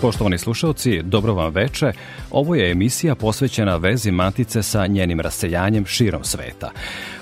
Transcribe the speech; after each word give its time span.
Poštovani 0.00 0.38
slušalci, 0.38 1.02
dobro 1.02 1.34
vam 1.34 1.52
veče. 1.52 1.92
Ovo 2.30 2.54
je 2.54 2.70
emisija 2.70 3.14
posvećena 3.14 3.76
vezi 3.76 4.10
Matice 4.10 4.62
sa 4.62 4.86
njenim 4.86 5.20
raseljanjem 5.20 5.86
širom 5.86 6.24
sveta. 6.24 6.70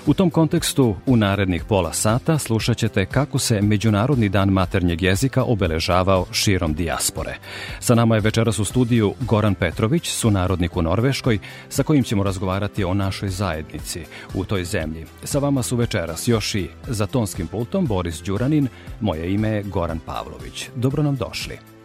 U 0.05 0.13
tom 0.13 0.29
kontekstu, 0.29 0.95
u 1.05 1.15
narednih 1.15 1.63
pola 1.63 1.93
sata 1.93 2.37
slušat 2.37 2.77
ćete 2.77 3.05
kako 3.05 3.39
se 3.39 3.61
Međunarodni 3.61 4.29
dan 4.29 4.49
maternjeg 4.49 5.01
jezika 5.01 5.43
obeležavao 5.43 6.25
širom 6.31 6.73
dijaspore. 6.73 7.35
Sa 7.79 7.95
nama 7.95 8.15
je 8.15 8.21
večeras 8.21 8.59
u 8.59 8.65
studiju 8.65 9.13
Goran 9.19 9.55
Petrović, 9.55 10.09
sunarodnik 10.09 10.77
u 10.77 10.81
Norveškoj, 10.81 11.39
sa 11.69 11.83
kojim 11.83 12.03
ćemo 12.03 12.23
razgovarati 12.23 12.83
o 12.83 12.93
našoj 12.93 13.29
zajednici 13.29 14.01
u 14.33 14.45
toj 14.45 14.63
zemlji. 14.63 15.05
Sa 15.23 15.39
vama 15.39 15.63
su 15.63 15.75
večeras 15.75 16.27
još 16.27 16.55
i 16.55 16.69
za 16.87 17.07
tonskim 17.07 17.47
pultom 17.47 17.85
Boris 17.85 18.21
Đuranin, 18.21 18.67
moje 18.99 19.33
ime 19.33 19.49
je 19.49 19.63
Goran 19.63 19.99
Pavlović. 20.05 20.69
Dobro 20.75 21.03
nam 21.03 21.15
došli. 21.15 21.78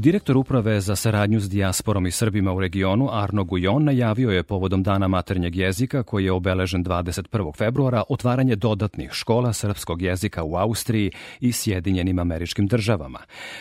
Direktor 0.00 0.36
uprave 0.36 0.80
za 0.80 0.96
saradnju 0.96 1.40
s 1.40 1.48
dijasporom 1.48 2.06
i 2.06 2.10
Srbima 2.10 2.52
u 2.52 2.60
regionu 2.60 3.08
Arno 3.12 3.44
Gujon 3.44 3.84
najavio 3.84 4.30
je 4.30 4.42
povodom 4.42 4.82
Dana 4.82 5.08
maternjeg 5.08 5.56
jezika 5.56 6.02
koji 6.02 6.24
je 6.24 6.32
obeležen 6.32 6.84
21. 6.84 7.56
februara 7.56 8.02
otvaranje 8.08 8.56
dodatnih 8.56 9.10
škola 9.12 9.52
srpskog 9.52 10.02
jezika 10.02 10.42
u 10.42 10.56
Austriji 10.56 11.10
i 11.40 11.52
Sjedinjenim 11.52 12.18
američkim 12.18 12.66
državama. 12.66 13.18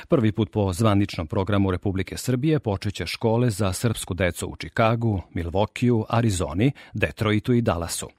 Prvi 0.07 0.31
put 0.31 0.51
po 0.51 0.73
zvaničnom 0.73 1.28
programu 1.28 1.72
Republike 1.72 2.17
Srbije 2.17 2.59
počeće 2.59 3.06
škole 3.06 3.50
za 3.50 3.73
srpsku 3.73 4.13
decu 4.13 4.47
u 4.47 4.56
Čikagu, 4.56 5.22
Milvokiju, 5.33 6.06
Arizoni, 6.09 6.72
Detroitu 6.94 7.53
i 7.53 7.62
Dallasu. 7.62 8.09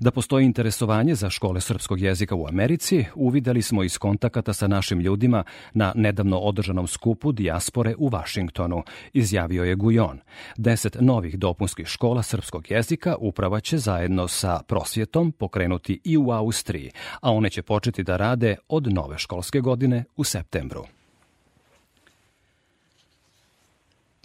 Da 0.00 0.10
postoji 0.10 0.44
interesovanje 0.44 1.14
za 1.14 1.30
škole 1.30 1.60
srpskog 1.60 2.00
jezika 2.00 2.34
u 2.34 2.46
Americi, 2.48 3.04
uvideli 3.14 3.62
smo 3.62 3.82
iz 3.82 3.98
kontakata 3.98 4.52
sa 4.52 4.68
našim 4.68 5.00
ljudima 5.00 5.44
na 5.72 5.92
nedavno 5.96 6.38
održanom 6.38 6.86
skupu 6.86 7.32
dijaspora 7.32 7.63
dijaspore 7.64 7.94
u 7.98 8.08
Vašingtonu, 8.08 8.82
izjavio 9.12 9.64
je 9.64 9.74
Gujon. 9.74 10.20
Deset 10.56 10.96
novih 11.00 11.38
dopunskih 11.38 11.86
škola 11.86 12.22
srpskog 12.22 12.70
jezika 12.70 13.16
uprava 13.16 13.60
će 13.60 13.78
zajedno 13.78 14.28
sa 14.28 14.60
prosvjetom 14.68 15.32
pokrenuti 15.32 16.00
i 16.04 16.16
u 16.16 16.30
Austriji, 16.30 16.90
a 17.20 17.32
one 17.32 17.50
će 17.50 17.62
početi 17.62 18.02
da 18.02 18.16
rade 18.16 18.56
od 18.68 18.92
nove 18.92 19.18
školske 19.18 19.60
godine 19.60 20.04
u 20.16 20.24
septembru. 20.24 20.84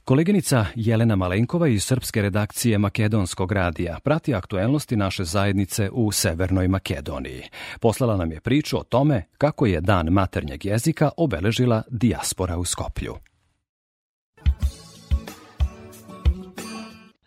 Koleginica 0.09 0.65
Jelena 0.75 1.15
Malenkova 1.15 1.67
iz 1.67 1.83
srpske 1.83 2.21
redakcije 2.21 2.77
Makedonskog 2.77 3.51
radija 3.51 3.99
prati 4.03 4.33
aktuelnosti 4.33 4.95
naše 4.95 5.23
zajednice 5.23 5.89
u 5.89 6.11
Severnoj 6.11 6.67
Makedoniji. 6.67 7.43
Poslala 7.79 8.17
nam 8.17 8.31
je 8.31 8.39
priču 8.39 8.77
o 8.77 8.83
tome 8.83 9.23
kako 9.37 9.65
je 9.65 9.81
Dan 9.81 10.07
maternjeg 10.07 10.65
jezika 10.65 11.09
obeležila 11.17 11.83
dijaspora 11.89 12.57
u 12.57 12.65
Skoplju. 12.65 13.28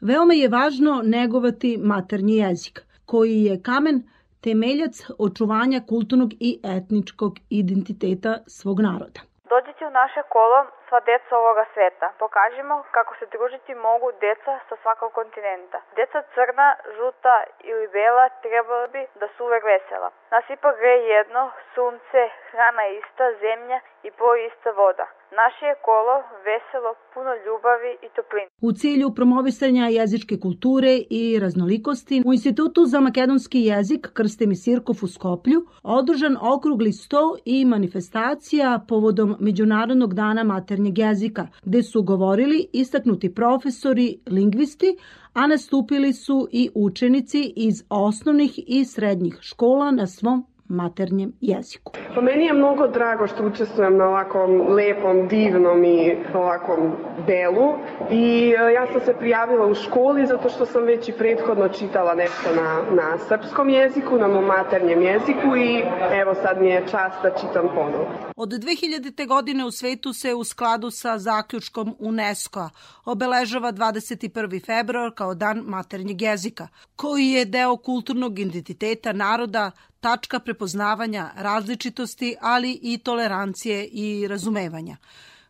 Veoma 0.08 0.34
je 0.34 0.48
važno 0.48 0.92
negovati 1.04 1.78
maternji 1.90 2.36
jezik, 2.36 2.80
koji 3.06 3.36
je 3.48 3.62
kamen 3.68 3.96
temeljac 4.44 4.94
očuvanja 5.26 5.80
kulturnog 5.92 6.30
i 6.48 6.50
etničkog 6.76 7.32
identiteta 7.60 8.32
svog 8.56 8.78
naroda. 8.88 9.20
Dođite 9.52 9.82
u 9.86 9.96
naše 10.00 10.22
kolo 10.34 10.58
sva 10.88 11.00
deca 11.10 11.32
ovoga 11.42 11.64
sveta. 11.74 12.06
Pokažimo 12.24 12.74
kako 12.96 13.12
se 13.18 13.26
družiti 13.34 13.72
mogu 13.88 14.08
deca 14.24 14.52
sa 14.68 14.74
svakog 14.82 15.10
kontinenta. 15.18 15.78
Deca 15.98 16.20
crna, 16.34 16.68
žuta 16.96 17.36
ili 17.70 17.86
bela 17.96 18.24
trebala 18.42 18.86
bi 18.94 19.02
da 19.20 19.26
su 19.32 19.44
uvek 19.44 19.64
vesela. 19.72 20.08
Nas 20.32 20.44
ipak 20.56 20.74
gre 20.80 20.96
jedno, 21.14 21.42
sunce, 21.74 22.20
hrana 22.50 22.84
ista, 23.00 23.26
zemlja 23.44 23.78
i 24.06 24.10
poji 24.20 24.40
ista 24.46 24.70
voda. 24.82 25.06
Naše 25.40 25.64
je 25.70 25.76
kolo 25.88 26.14
veselo, 26.46 26.90
puno 27.14 27.30
ljubavi 27.44 27.92
i 28.06 28.08
topline. 28.16 28.48
U 28.60 28.72
cilju 28.72 29.14
promovisanja 29.14 29.86
jezičke 29.86 30.34
kulture 30.40 30.92
i 31.10 31.38
raznolikosti 31.38 32.22
u 32.26 32.32
Institutu 32.32 32.84
za 32.84 33.00
makedonski 33.00 33.60
jezik 33.60 34.10
Krstem 34.12 34.50
i 34.52 34.56
Sirkov 34.56 34.96
u 35.02 35.06
Skoplju 35.06 35.60
održan 35.82 36.36
okrugli 36.54 36.92
sto 36.92 37.36
i 37.44 37.64
manifestacija 37.64 38.80
povodom 38.88 39.36
Međunarodnog 39.40 40.14
dana 40.14 40.44
maternjeg 40.44 40.98
jezika, 40.98 41.46
gde 41.62 41.82
su 41.82 42.02
govorili 42.02 42.68
istaknuti 42.72 43.34
profesori, 43.34 44.18
lingvisti, 44.26 44.96
a 45.34 45.46
nastupili 45.46 46.12
su 46.12 46.48
i 46.50 46.70
učenici 46.74 47.52
iz 47.56 47.84
osnovnih 47.88 48.52
i 48.66 48.84
srednjih 48.84 49.38
škola 49.40 49.90
na 49.90 50.06
svom 50.06 50.51
maternjem 50.72 51.32
jeziku. 51.40 51.92
Pa 52.14 52.20
meni 52.20 52.44
je 52.44 52.52
mnogo 52.52 52.86
drago 52.86 53.26
što 53.26 53.46
učestvujem 53.46 53.96
na 53.96 54.04
ovakvom 54.04 54.50
lepom, 54.68 55.28
divnom 55.28 55.84
i 55.84 56.16
ovakvom 56.34 56.92
delu 57.26 57.68
i 58.10 58.54
e, 58.58 58.72
ja 58.72 58.86
sam 58.92 59.00
se 59.00 59.14
prijavila 59.18 59.66
u 59.66 59.74
školi 59.74 60.26
zato 60.26 60.48
što 60.48 60.66
sam 60.66 60.82
već 60.82 61.08
i 61.08 61.12
prethodno 61.12 61.68
čitala 61.68 62.14
nešto 62.14 62.54
na, 62.56 62.82
na 62.90 63.18
srpskom 63.18 63.68
jeziku, 63.68 64.18
na 64.18 64.28
mom 64.28 64.44
maternjem 64.44 65.02
jeziku 65.02 65.56
i 65.56 65.82
evo 66.12 66.34
sad 66.34 66.60
mi 66.60 66.68
je 66.68 66.86
čast 66.90 67.22
da 67.22 67.30
čitam 67.40 67.68
ponovo. 67.74 68.06
Od 68.36 68.48
2000. 68.48 69.26
godine 69.26 69.64
u 69.64 69.70
svetu 69.70 70.12
se 70.12 70.34
u 70.34 70.44
skladu 70.44 70.90
sa 70.90 71.18
zaključkom 71.18 71.96
UNESCO 71.98 72.70
obeležava 73.04 73.72
21. 73.72 74.66
februar 74.66 75.10
kao 75.14 75.34
dan 75.34 75.62
maternjeg 75.66 76.22
jezika, 76.22 76.68
koji 76.96 77.28
je 77.28 77.44
deo 77.44 77.76
kulturnog 77.76 78.38
identiteta 78.38 79.12
naroda, 79.12 79.70
tačka 80.02 80.38
prepoznavanja 80.40 81.30
različitosti, 81.36 82.34
ali 82.40 82.78
i 82.82 82.98
tolerancije 82.98 83.86
i 83.86 84.28
razumevanja. 84.28 84.96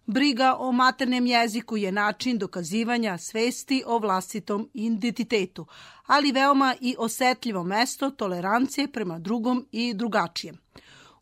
Briga 0.06 0.56
o 0.58 0.72
maternem 0.72 1.26
jeziku 1.26 1.76
je 1.76 1.92
način 1.92 2.38
dokazivanja 2.38 3.18
svesti 3.18 3.82
o 3.86 3.98
vlastitom 3.98 4.70
identitetu, 4.74 5.66
ali 6.06 6.32
veoma 6.32 6.74
i 6.80 6.96
osetljivo 6.98 7.64
mesto 7.64 8.10
tolerancije 8.10 8.88
prema 8.88 9.18
drugom 9.18 9.66
i 9.72 9.94
drugačijem. 9.94 10.58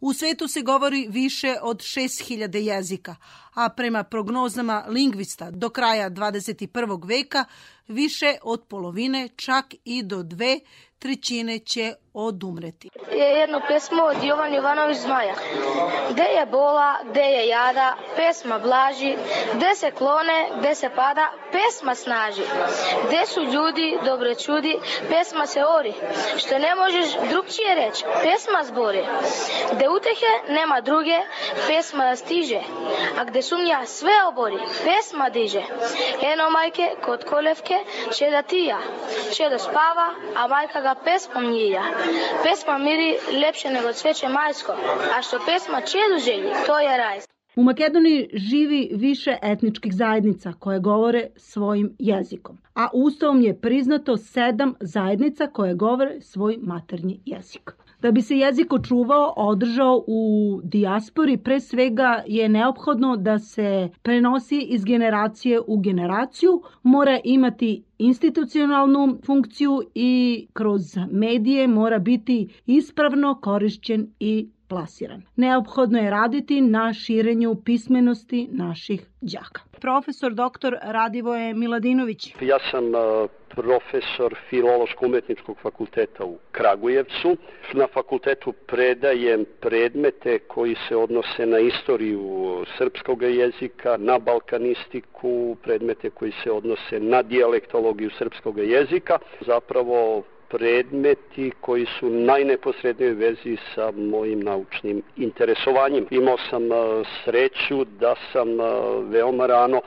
U 0.01 0.13
svetu 0.13 0.49
se 0.49 0.63
govori 0.63 1.07
više 1.11 1.57
od 1.63 1.79
6000 1.79 2.57
jezika, 2.57 3.17
a 3.61 3.69
prema 3.69 4.05
prognozama 4.05 4.85
lingvista 4.89 5.51
do 5.51 5.71
kraja 5.71 6.11
21. 6.11 7.09
veka 7.09 7.45
više 7.89 8.37
od 8.43 8.65
polovine, 8.69 9.29
čak 9.37 9.65
i 9.85 10.03
do 10.03 10.23
dve 10.23 10.61
trećine 11.01 11.59
će 11.59 11.95
odumreti. 12.15 12.91
Je 13.13 13.29
jedno 13.41 13.61
pesmo 13.69 14.03
od 14.03 14.25
Jovan 14.25 14.55
Jovanović 14.55 14.99
Zmaja. 14.99 15.35
Gde 16.11 16.23
je 16.23 16.47
bola, 16.47 16.95
gde 17.11 17.21
je 17.21 17.49
jada, 17.49 17.97
pesma 18.17 18.59
blaži, 18.59 19.17
gde 19.55 19.75
se 19.75 19.91
klone, 19.91 20.49
gde 20.59 20.75
se 20.75 20.89
pada, 20.97 21.33
pesma 21.53 21.95
snaži. 21.95 22.43
Gde 23.07 23.27
su 23.27 23.41
ljudi, 23.43 23.99
dobre 24.05 24.35
čudi, 24.35 24.79
pesma 25.11 25.47
se 25.47 25.61
ori. 25.79 25.95
Što 26.37 26.59
ne 26.59 26.75
možeš 26.75 27.09
drugčije 27.31 27.75
reći, 27.75 28.05
pesma 28.23 28.61
zbori. 28.65 29.03
Gde 29.73 29.89
utehe 29.89 30.33
nema 30.49 30.81
druge, 30.81 31.19
pesma 31.69 32.17
stiže. 32.17 32.61
A 33.19 33.25
gde 33.25 33.43
sumnja 33.51 33.87
sve 33.87 34.17
obori, 34.31 34.59
pesma 34.87 35.27
diže. 35.37 35.63
Eno 36.33 36.47
majke 36.57 36.87
kod 37.07 37.21
kolevke 37.31 37.77
će 38.17 38.27
da 38.31 38.43
tija, 38.43 38.79
će 39.37 39.45
da 39.53 39.59
spava, 39.59 40.09
a 40.37 40.49
majka 40.49 40.81
ga 40.81 40.95
pesmom 41.05 41.45
njija. 41.53 41.85
Pesma 42.45 42.79
miri 42.79 43.11
lepše 43.43 43.69
nego 43.71 43.93
cveće 43.93 44.29
majsko, 44.29 44.73
a 45.15 45.23
što 45.23 45.37
pesma 45.47 45.81
čedu 45.81 46.17
želji, 46.27 46.51
to 46.67 46.79
je 46.79 46.97
raj. 46.97 47.19
U 47.57 47.63
Makedoniji 47.63 48.29
živi 48.33 48.91
više 48.93 49.39
etničkih 49.43 49.93
zajednica 49.95 50.53
koje 50.59 50.81
govore 50.81 51.27
svojim 51.37 51.97
jezikom, 51.99 52.59
a 52.75 52.89
ustavom 52.93 53.41
je 53.43 53.61
priznato 53.61 54.17
sedam 54.17 54.75
zajednica 54.81 55.47
koje 55.47 55.75
govore 55.75 56.21
svoj 56.21 56.59
maternji 56.63 57.21
jezik. 57.25 57.73
Da 58.03 58.11
bi 58.11 58.23
se 58.23 58.37
jezik 58.37 58.73
očuvao, 58.73 59.33
održao 59.39 60.05
u 60.07 60.21
dijaspori, 60.65 61.37
pre 61.37 61.61
svega 61.61 62.25
je 62.27 62.49
neophodno 62.49 63.17
da 63.17 63.39
se 63.39 63.89
prenosi 64.03 64.59
iz 64.61 64.85
generacije 64.85 65.61
u 65.67 65.79
generaciju, 65.79 66.63
mora 66.83 67.19
imati 67.25 67.85
institucionalnu 67.99 69.19
funkciju 69.27 69.83
i 69.95 70.13
kroz 70.53 70.83
medije 71.11 71.69
mora 71.69 71.99
biti 71.99 72.37
ispravno 72.67 73.35
korišćen 73.35 74.15
i 74.21 74.49
plasiran. 74.71 75.23
Neophodno 75.37 75.99
je 75.99 76.11
raditi 76.11 76.61
na 76.61 76.93
širenju 76.93 77.55
pismenosti 77.65 78.49
naših 78.53 79.01
đaka. 79.21 79.61
Profesor 79.81 80.33
dr. 80.35 80.73
Radivoje 80.83 81.55
Miladinović. 81.55 82.35
Ja 82.41 82.59
sam 82.71 82.85
profesor 83.49 84.35
Filološko-umetničkog 84.51 85.57
fakulteta 85.63 86.25
u 86.25 86.39
Kragujevcu. 86.53 87.37
Na 87.73 87.87
fakultetu 87.87 88.53
predajem 88.53 89.45
predmete 89.61 90.39
koji 90.39 90.77
se 90.89 90.97
odnose 90.97 91.47
na 91.47 91.59
istoriju 91.59 92.65
srpskog 92.79 93.23
jezika, 93.23 93.97
na 93.97 94.19
balkanistiku, 94.19 95.57
predmete 95.63 96.11
koji 96.11 96.33
se 96.43 96.51
odnose 96.51 97.01
na 97.01 97.23
dijalektologiju 97.23 98.11
srpskog 98.19 98.59
jezika. 98.59 99.19
Zapravo 99.47 100.23
predmeti 100.51 101.53
koji 101.61 101.87
su 101.87 102.11
najneposrednije 102.11 103.13
vezi 103.13 103.57
sa 103.75 103.91
mojim 103.91 104.41
naučnim 104.41 105.03
interesovanjem. 105.17 106.07
Imao 106.11 106.37
sam 106.51 106.63
sreću 107.25 107.85
da 107.85 108.15
sam 108.33 108.49
veoma 109.09 109.47
rano 109.47 109.81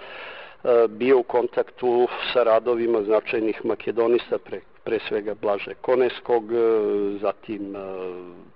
bio 0.89 1.19
u 1.19 1.23
kontaktu 1.23 2.07
sa 2.33 2.43
radovima 2.43 3.03
značajnih 3.03 3.65
makedonista 3.65 4.37
pre, 4.37 4.59
pre 4.83 4.99
svega 5.07 5.35
Blaže 5.41 5.73
Koneskog, 5.81 6.43
zatim 7.21 7.75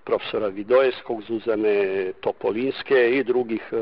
profesora 0.03 0.47
Vidojeskog, 0.47 1.21
Zuzane 1.21 2.11
Topolinske 2.21 3.09
i 3.17 3.23
drugih 3.23 3.73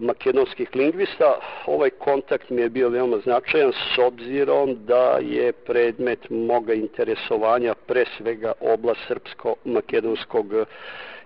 makedonskih 0.00 0.68
lingvista. 0.74 1.40
Ovaj 1.66 1.90
kontakt 1.90 2.50
mi 2.50 2.62
je 2.62 2.68
bio 2.68 2.88
veoma 2.88 3.18
značajan 3.18 3.72
s 3.72 3.98
obzirom 3.98 4.84
da 4.84 5.18
je 5.22 5.52
predmet 5.52 6.30
moga 6.30 6.74
interesovanja 6.74 7.74
pre 7.86 8.04
svega 8.16 8.52
oblast 8.60 9.00
srpsko-makedonskog 9.08 10.66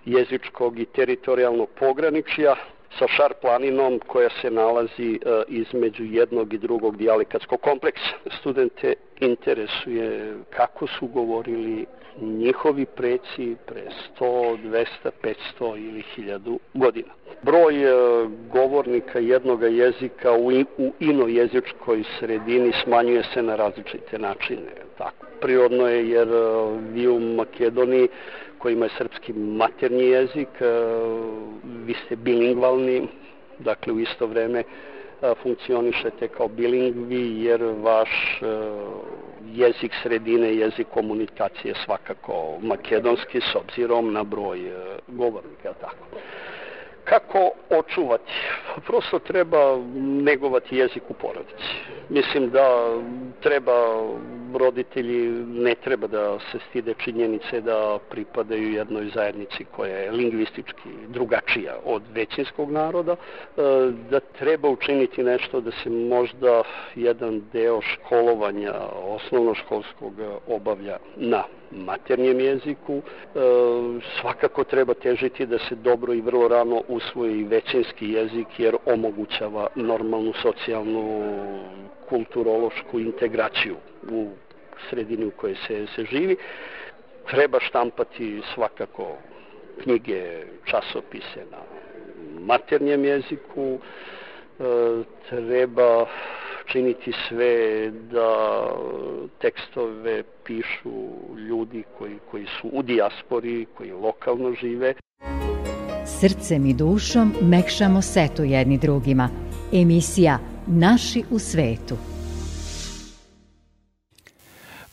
jezičkog 0.05 0.79
i 0.79 0.85
teritorijalnog 0.85 1.69
pograničja 1.79 2.55
sa 2.99 3.07
šar 3.07 3.33
planinom 3.41 3.99
koja 4.07 4.29
se 4.41 4.51
nalazi 4.51 5.13
e, 5.13 5.43
između 5.47 6.03
jednog 6.03 6.53
i 6.53 6.57
drugog 6.57 6.97
dijalekatskog 6.97 7.61
kompleksa. 7.61 8.13
Studente 8.39 8.93
interesuje 9.25 10.35
kako 10.49 10.87
su 10.87 11.07
govorili 11.07 11.85
njihovi 12.21 12.85
preci 12.85 13.55
pre 13.65 13.83
100, 14.19 14.57
200, 14.57 14.85
500 15.59 15.77
ili 15.77 16.03
1000 16.17 16.57
godina. 16.73 17.13
Broj 17.41 17.83
e, 17.83 17.93
govornika 18.53 19.19
jednog 19.19 19.63
jezika 19.63 20.31
u, 20.33 20.51
inojezičkoj 20.99 22.03
sredini 22.19 22.71
smanjuje 22.83 23.23
se 23.33 23.41
na 23.41 23.55
različite 23.55 24.19
načine. 24.19 24.71
Tako. 24.97 25.25
Prirodno 25.41 25.87
je 25.87 26.09
jer 26.09 26.27
e, 26.27 26.41
vi 26.91 27.07
u 27.07 27.19
Makedoniji 27.19 28.07
kojima 28.57 28.85
je 28.85 28.91
srpski 28.97 29.33
maternji 29.33 30.03
jezik, 30.03 30.49
e, 30.59 30.65
vi 31.85 31.93
ste 32.05 32.15
bilingvalni, 32.15 33.07
dakle 33.59 33.93
u 33.93 33.99
isto 33.99 34.27
vreme 34.27 34.63
funkcionišete 35.43 36.27
kao 36.27 36.47
bilingvi 36.47 37.43
jer 37.43 37.63
vaš 37.63 38.41
jezik 39.53 39.91
sredine, 40.03 40.55
jezik 40.55 40.87
komunikacije 40.93 41.73
svakako 41.85 42.57
makedonski 42.61 43.41
s 43.41 43.55
obzirom 43.55 44.13
na 44.13 44.23
broj 44.23 44.71
govornika. 45.07 45.73
Tako. 45.73 46.05
Kako 47.11 47.51
očuvati? 47.69 48.31
Prosto 48.85 49.19
treba 49.19 49.77
negovati 50.23 50.77
jezik 50.77 51.03
u 51.09 51.13
porodici. 51.13 51.73
Mislim 52.09 52.49
da 52.49 52.97
treba 53.41 53.73
roditelji 54.53 55.29
ne 55.45 55.75
treba 55.75 56.07
da 56.07 56.39
se 56.39 56.59
stide 56.69 56.93
činjenice 56.93 57.61
da 57.61 57.99
pripadaju 58.09 58.73
jednoj 58.73 59.09
zajednici 59.15 59.65
koja 59.75 59.97
je 59.97 60.11
lingvistički 60.11 60.89
drugačija 61.07 61.75
od 61.85 62.01
većinskog 62.13 62.71
naroda, 62.71 63.11
e, 63.11 63.17
da 64.09 64.19
treba 64.19 64.69
učiniti 64.69 65.23
nešto 65.23 65.61
da 65.61 65.71
se 65.71 65.89
možda 65.89 66.63
jedan 66.95 67.41
deo 67.53 67.81
školovanja 67.81 68.73
osnovnoškolskog 69.07 70.13
obavlja 70.47 70.97
na 71.15 71.43
maternjem 71.71 72.39
jeziku. 72.39 72.93
E, 72.95 73.01
svakako 74.21 74.63
treba 74.63 74.93
težiti 74.93 75.45
da 75.45 75.59
se 75.59 75.75
dobro 75.75 76.13
i 76.13 76.21
vrlo 76.21 76.47
rano 76.47 76.83
usvoji 76.87 77.43
većinski 77.43 78.09
jezik 78.11 78.47
jer 78.57 78.75
omogućava 78.85 79.67
normalnu 79.75 80.33
socijalnu 80.41 81.23
kulturološku 82.09 82.99
integraciju 82.99 83.75
u 84.11 84.29
sredini 84.89 85.25
u 85.25 85.31
kojoj 85.31 85.55
se, 85.67 85.87
se 85.95 86.05
živi. 86.05 86.35
Treba 87.29 87.59
štampati 87.59 88.41
svakako 88.53 89.17
knjige, 89.83 90.43
časopise 90.65 91.45
na 91.51 91.57
maternjem 92.39 93.05
jeziku, 93.05 93.79
e, 94.59 94.63
treba 95.29 96.05
činiti 96.71 97.11
sve 97.27 97.91
da 97.91 98.61
tekstove 99.41 100.23
pišu 100.45 100.91
ljudi 101.49 101.83
koji, 101.97 102.17
koji 102.31 102.45
su 102.45 102.69
u 102.73 102.83
dijaspori, 102.83 103.65
koji 103.77 103.91
lokalno 103.91 104.53
žive. 104.61 104.93
Srcem 106.05 106.65
i 106.65 106.73
dušom 106.73 107.33
mekšamo 107.41 108.01
setu 108.01 108.43
jedni 108.43 108.77
drugima. 108.77 109.29
Emisija 109.73 110.39
Naši 110.67 111.23
u 111.31 111.39
svetu. 111.39 112.10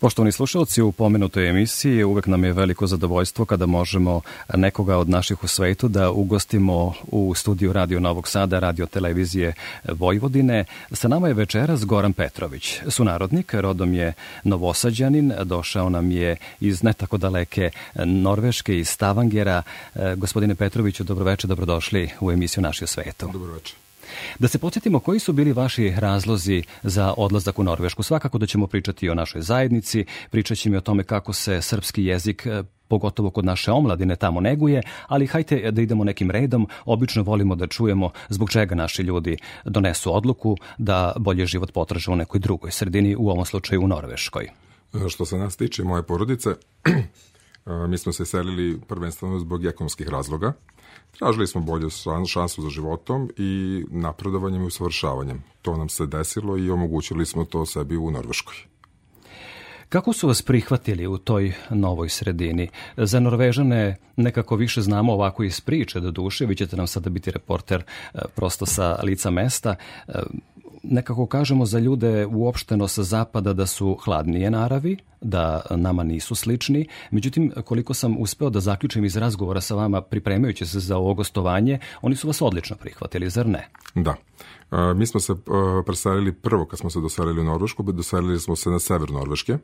Poštovani 0.00 0.32
slušalci, 0.32 0.82
u 0.82 0.92
pomenutoj 0.92 1.48
emisiji 1.48 2.04
uvek 2.04 2.26
nam 2.26 2.44
je 2.44 2.52
veliko 2.52 2.86
zadovoljstvo 2.86 3.44
kada 3.44 3.66
možemo 3.66 4.20
nekoga 4.54 4.96
od 4.96 5.08
naših 5.08 5.44
u 5.44 5.46
svetu 5.46 5.88
da 5.88 6.10
ugostimo 6.10 6.94
u 7.06 7.34
studiju 7.34 7.72
Radio 7.72 8.00
Novog 8.00 8.28
Sada, 8.28 8.58
Radio 8.58 8.86
Televizije 8.86 9.54
Vojvodine. 9.88 10.64
Sa 10.92 11.08
nama 11.08 11.28
je 11.28 11.34
večeras 11.34 11.84
Goran 11.84 12.12
Petrović, 12.12 12.80
sunarodnik, 12.88 13.54
rodom 13.54 13.94
je 13.94 14.12
novosađanin, 14.44 15.32
došao 15.44 15.90
nam 15.90 16.10
je 16.10 16.36
iz 16.60 16.82
ne 16.82 16.92
tako 16.92 17.16
daleke 17.16 17.70
Norveške, 18.04 18.78
iz 18.78 18.88
Stavangera. 18.88 19.62
Gospodine 20.16 20.54
Petroviću, 20.54 21.04
dobroveče, 21.04 21.46
dobrodošli 21.46 22.10
u 22.20 22.32
emisiju 22.32 22.62
Naši 22.62 22.84
u 22.84 22.86
svetu. 22.86 23.28
Dobroveče. 23.32 23.87
Da 24.38 24.48
se 24.48 24.58
podsjetimo 24.58 25.00
koji 25.00 25.18
su 25.18 25.32
bili 25.32 25.52
vaši 25.52 25.94
razlozi 25.96 26.62
za 26.82 27.14
odlazak 27.16 27.58
u 27.58 27.62
Norvešku. 27.62 28.02
Svakako 28.02 28.38
da 28.38 28.46
ćemo 28.46 28.66
pričati 28.66 29.08
o 29.08 29.14
našoj 29.14 29.42
zajednici, 29.42 30.04
pričat 30.30 30.58
ćemo 30.58 30.78
o 30.78 30.80
tome 30.80 31.04
kako 31.04 31.32
se 31.32 31.62
srpski 31.62 32.04
jezik 32.04 32.46
e, 32.46 32.62
pogotovo 32.88 33.30
kod 33.30 33.44
naše 33.44 33.72
omladine 33.72 34.16
tamo 34.16 34.40
neguje, 34.40 34.82
ali 35.06 35.26
hajte 35.26 35.70
da 35.70 35.82
idemo 35.82 36.04
nekim 36.04 36.30
redom. 36.30 36.68
Obično 36.84 37.22
volimo 37.22 37.54
da 37.54 37.66
čujemo 37.66 38.10
zbog 38.28 38.50
čega 38.50 38.74
naši 38.74 39.02
ljudi 39.02 39.36
donesu 39.64 40.16
odluku 40.16 40.56
da 40.78 41.12
bolje 41.16 41.46
život 41.46 41.72
potraže 41.72 42.10
u 42.10 42.16
nekoj 42.16 42.40
drugoj 42.40 42.70
sredini, 42.70 43.16
u 43.16 43.28
ovom 43.28 43.44
slučaju 43.44 43.82
u 43.82 43.88
Norveškoj. 43.88 44.44
E, 44.44 45.08
što 45.08 45.26
se 45.26 45.38
nas 45.38 45.56
tiče, 45.56 45.84
moje 45.84 46.02
porodice, 46.02 46.50
e, 46.86 47.88
mi 47.88 47.98
smo 47.98 48.12
se 48.12 48.24
selili 48.24 48.80
prvenstveno 48.88 49.38
zbog 49.38 49.64
ekonomskih 49.64 50.08
razloga. 50.08 50.52
Tražili 51.10 51.46
smo 51.46 51.60
bolju 51.60 51.90
šansu 52.26 52.62
za 52.62 52.70
životom 52.70 53.30
i 53.36 53.84
napredovanjem 53.90 54.62
i 54.62 54.66
usavršavanjem. 54.66 55.42
To 55.62 55.76
nam 55.76 55.88
se 55.88 56.06
desilo 56.06 56.58
i 56.58 56.70
omogućili 56.70 57.26
smo 57.26 57.44
to 57.44 57.66
sebi 57.66 57.96
u 57.96 58.10
Norveškoj. 58.10 58.56
Kako 59.88 60.12
su 60.12 60.28
vas 60.28 60.42
prihvatili 60.42 61.06
u 61.06 61.18
toj 61.18 61.52
novoj 61.70 62.08
sredini? 62.08 62.68
Za 62.96 63.20
Norvežane 63.20 63.96
nekako 64.16 64.56
više 64.56 64.80
znamo 64.80 65.12
ovako 65.12 65.44
iz 65.44 65.60
priče 65.60 66.00
do 66.00 66.10
duše, 66.10 66.46
vi 66.46 66.56
ćete 66.56 66.76
nam 66.76 66.86
sada 66.86 67.10
biti 67.10 67.30
reporter 67.30 67.82
e, 68.14 68.18
prosto 68.34 68.66
sa 68.66 69.00
lica 69.02 69.30
mesta. 69.30 69.76
E, 70.78 70.88
nekako 70.88 71.26
kažemo 71.26 71.66
za 71.66 71.78
ljude 71.78 72.26
uopšteno 72.26 72.88
sa 72.88 73.02
zapada 73.02 73.52
da 73.52 73.66
su 73.66 73.98
hladnije 74.04 74.50
naravi, 74.50 74.96
da 75.20 75.62
nama 75.70 76.02
nisu 76.02 76.34
slični. 76.34 76.86
Međutim, 77.10 77.52
koliko 77.64 77.94
sam 77.94 78.16
uspeo 78.18 78.50
da 78.50 78.60
zaključim 78.60 79.04
iz 79.04 79.16
razgovora 79.16 79.60
sa 79.60 79.74
vama 79.74 80.00
pripremajući 80.00 80.66
se 80.66 80.80
za 80.80 80.96
ovo 80.96 81.14
gostovanje, 81.14 81.78
oni 82.02 82.16
su 82.16 82.26
vas 82.26 82.42
odlično 82.42 82.76
prihvatili, 82.76 83.30
zar 83.30 83.46
ne? 83.46 83.68
Da. 83.94 84.14
E, 84.72 84.94
mi 84.94 85.06
smo 85.06 85.20
se 85.20 85.34
preselili 85.86 86.32
prvo 86.32 86.66
kad 86.66 86.78
smo 86.78 86.90
se 86.90 87.00
doselili 87.00 87.40
u 87.40 87.44
Norvešku, 87.44 87.82
doselili 87.82 88.40
smo 88.40 88.56
se 88.56 88.70
na 88.70 88.78
sever 88.78 89.10
Norveške, 89.10 89.58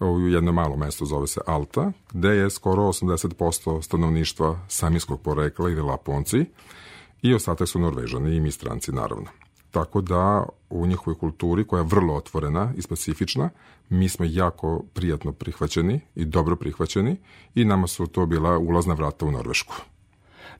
u 0.00 0.28
jedno 0.28 0.52
malo 0.52 0.76
mesto 0.76 1.04
zove 1.04 1.26
se 1.26 1.40
Alta, 1.46 1.92
gde 2.12 2.28
je 2.28 2.50
skoro 2.50 2.82
80% 2.82 3.82
stanovništva 3.82 4.58
samijskog 4.68 5.20
porekla 5.20 5.70
ili 5.70 5.80
Laponci 5.80 6.44
i 7.22 7.34
ostatak 7.34 7.68
su 7.68 7.78
Norvežani 7.78 8.36
i 8.36 8.40
mi 8.40 8.50
stranci 8.50 8.92
naravno. 8.92 9.26
Tako 9.70 10.00
da 10.00 10.46
u 10.70 10.86
njihovoj 10.86 11.18
kulturi 11.18 11.66
koja 11.66 11.80
je 11.80 11.86
vrlo 11.90 12.14
otvorena 12.14 12.72
i 12.76 12.82
specifična, 12.82 13.50
mi 13.88 14.08
smo 14.08 14.24
jako 14.28 14.82
prijatno 14.94 15.32
prihvaćeni 15.32 16.00
i 16.14 16.24
dobro 16.24 16.56
prihvaćeni 16.56 17.16
i 17.54 17.64
nama 17.64 17.86
su 17.86 18.06
to 18.06 18.26
bila 18.26 18.58
ulazna 18.58 18.94
vrata 18.94 19.26
u 19.26 19.30
Norvešku. 19.30 19.74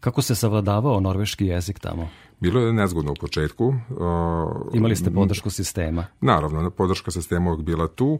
Kako 0.00 0.22
se 0.22 0.34
savladavao 0.34 1.00
norveški 1.00 1.46
jezik 1.46 1.78
tamo? 1.78 2.08
Bilo 2.40 2.60
je 2.60 2.72
nezgodno 2.72 3.12
u 3.12 3.14
početku. 3.14 3.74
Imali 4.72 4.96
ste 4.96 5.10
podršku 5.10 5.50
sistema? 5.50 6.06
Naravno, 6.20 6.70
podrška 6.70 7.10
sistema 7.10 7.50
uvijek 7.50 7.66
bila 7.66 7.88
tu, 7.88 8.18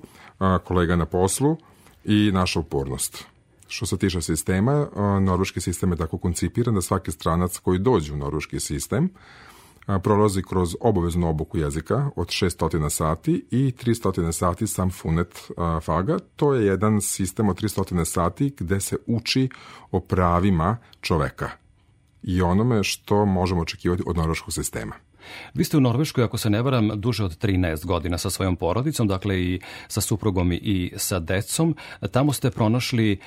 kolega 0.65 0.97
na 0.97 1.07
poslu 1.07 1.57
i 2.05 2.31
naša 2.33 2.61
upornost. 2.61 3.25
Što 3.69 3.87
se 3.87 3.99
tiče 3.99 4.21
sistema, 4.21 4.87
norveški 5.21 5.61
sistem 5.61 5.91
je 5.91 5.97
tako 5.97 6.19
koncipiran 6.19 6.75
da 6.75 6.81
svaki 6.81 7.13
stranac 7.13 7.59
koji 7.59 7.79
dođe 7.79 8.13
u 8.13 8.17
norveški 8.17 8.61
sistem 8.61 9.11
prolazi 10.03 10.43
kroz 10.43 10.77
obaveznu 10.81 11.29
obuku 11.29 11.59
jezika 11.59 12.11
od 12.17 12.27
600 12.29 12.91
sati 12.91 13.47
i 13.51 13.73
300 13.85 14.33
sati 14.33 14.67
sam 14.67 14.91
funet 14.91 15.51
faga. 15.83 16.19
To 16.37 16.55
je 16.55 16.67
jedan 16.67 17.01
sistem 17.01 17.49
od 17.49 17.63
300 17.63 18.05
sati 18.05 18.55
gde 18.59 18.81
se 18.81 18.97
uči 19.07 19.49
o 19.91 20.01
pravima 20.01 20.77
čoveka 21.01 21.51
i 22.23 22.43
onome 22.43 22.85
što 22.85 23.25
možemo 23.25 23.61
očekivati 23.61 24.03
od 24.07 24.17
norveškog 24.17 24.53
sistema. 24.53 24.95
Vi 25.55 25.65
ste 25.65 25.77
u 25.77 25.81
Norveškoj, 25.81 26.25
ako 26.25 26.39
se 26.39 26.51
ne 26.51 26.63
varam, 26.63 26.91
duže 26.95 27.25
od 27.25 27.39
13 27.39 27.87
godina 27.87 28.19
sa 28.19 28.31
svojom 28.31 28.57
porodicom, 28.57 29.09
dakle 29.09 29.41
i 29.41 29.61
sa 29.89 30.01
suprugom 30.01 30.53
i 30.53 30.93
sa 30.97 31.19
decom. 31.19 31.77
Tamo 32.11 32.33
ste 32.33 32.51
pronašli 32.51 33.21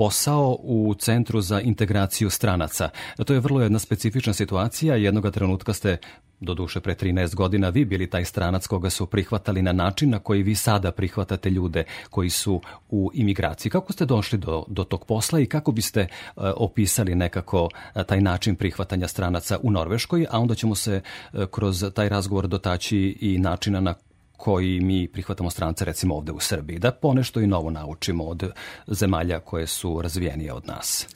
posao 0.00 0.56
u 0.62 0.94
Centru 0.98 1.40
za 1.40 1.60
integraciju 1.60 2.30
stranaca. 2.30 2.88
To 3.26 3.32
je 3.32 3.40
vrlo 3.40 3.60
jedna 3.60 3.78
specifična 3.78 4.32
situacija. 4.32 4.94
Jednoga 4.96 5.30
trenutka 5.30 5.72
ste 5.72 5.96
do 6.40 6.54
duše 6.54 6.80
pre 6.80 6.94
13 6.94 7.34
godina 7.34 7.68
vi 7.68 7.84
bili 7.84 8.10
taj 8.10 8.24
stranac 8.24 8.66
koga 8.66 8.90
su 8.90 9.06
prihvatali 9.06 9.62
na 9.62 9.72
način 9.72 10.10
na 10.10 10.18
koji 10.18 10.42
vi 10.42 10.54
sada 10.54 10.92
prihvatate 10.92 11.50
ljude 11.50 11.84
koji 12.10 12.30
su 12.30 12.60
u 12.90 13.10
imigraciji. 13.14 13.70
Kako 13.70 13.92
ste 13.92 14.06
došli 14.06 14.38
do, 14.38 14.64
do 14.68 14.84
tog 14.84 15.04
posla 15.06 15.40
i 15.40 15.46
kako 15.46 15.72
biste 15.72 16.06
uh, 16.36 16.42
opisali 16.56 17.14
nekako 17.14 17.64
uh, 17.64 18.02
taj 18.02 18.20
način 18.20 18.56
prihvatanja 18.56 19.08
stranaca 19.08 19.58
u 19.62 19.70
Norveškoj, 19.70 20.26
a 20.30 20.38
onda 20.38 20.54
ćemo 20.54 20.74
se 20.74 21.00
uh, 21.32 21.44
kroz 21.50 21.84
taj 21.94 22.08
razgovor 22.08 22.46
dotaći 22.46 23.18
i 23.20 23.38
načina 23.38 23.80
na 23.80 23.94
koji 24.40 24.80
mi 24.80 25.08
prihvatamo 25.08 25.50
strance 25.50 25.84
recimo 25.84 26.16
ovde 26.16 26.32
u 26.32 26.40
Srbiji, 26.40 26.78
da 26.78 26.92
ponešto 26.92 27.40
i 27.40 27.46
novo 27.46 27.70
naučimo 27.70 28.24
od 28.24 28.50
zemalja 28.86 29.40
koje 29.40 29.66
su 29.66 30.02
razvijenije 30.02 30.52
od 30.52 30.66
nas. 30.66 31.06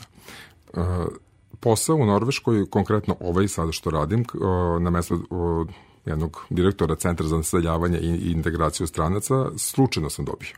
Uh, 0.73 0.83
posao 1.61 1.97
u 1.97 2.07
Norveškoj, 2.07 2.71
konkretno 2.71 3.17
ovaj 3.21 3.49
sada 3.49 3.73
što 3.73 3.91
radim, 3.91 4.21
uh, 4.35 4.83
na 4.83 4.91
mesto 4.91 5.15
uh, 5.15 5.69
jednog 6.07 6.45
direktora 6.51 6.97
Centra 6.97 7.27
za 7.27 7.37
naseljavanje 7.37 7.99
i 7.99 8.33
integraciju 8.33 8.87
stranaca, 8.87 9.35
slučajno 9.57 10.11
sam 10.11 10.25
dobio. 10.25 10.53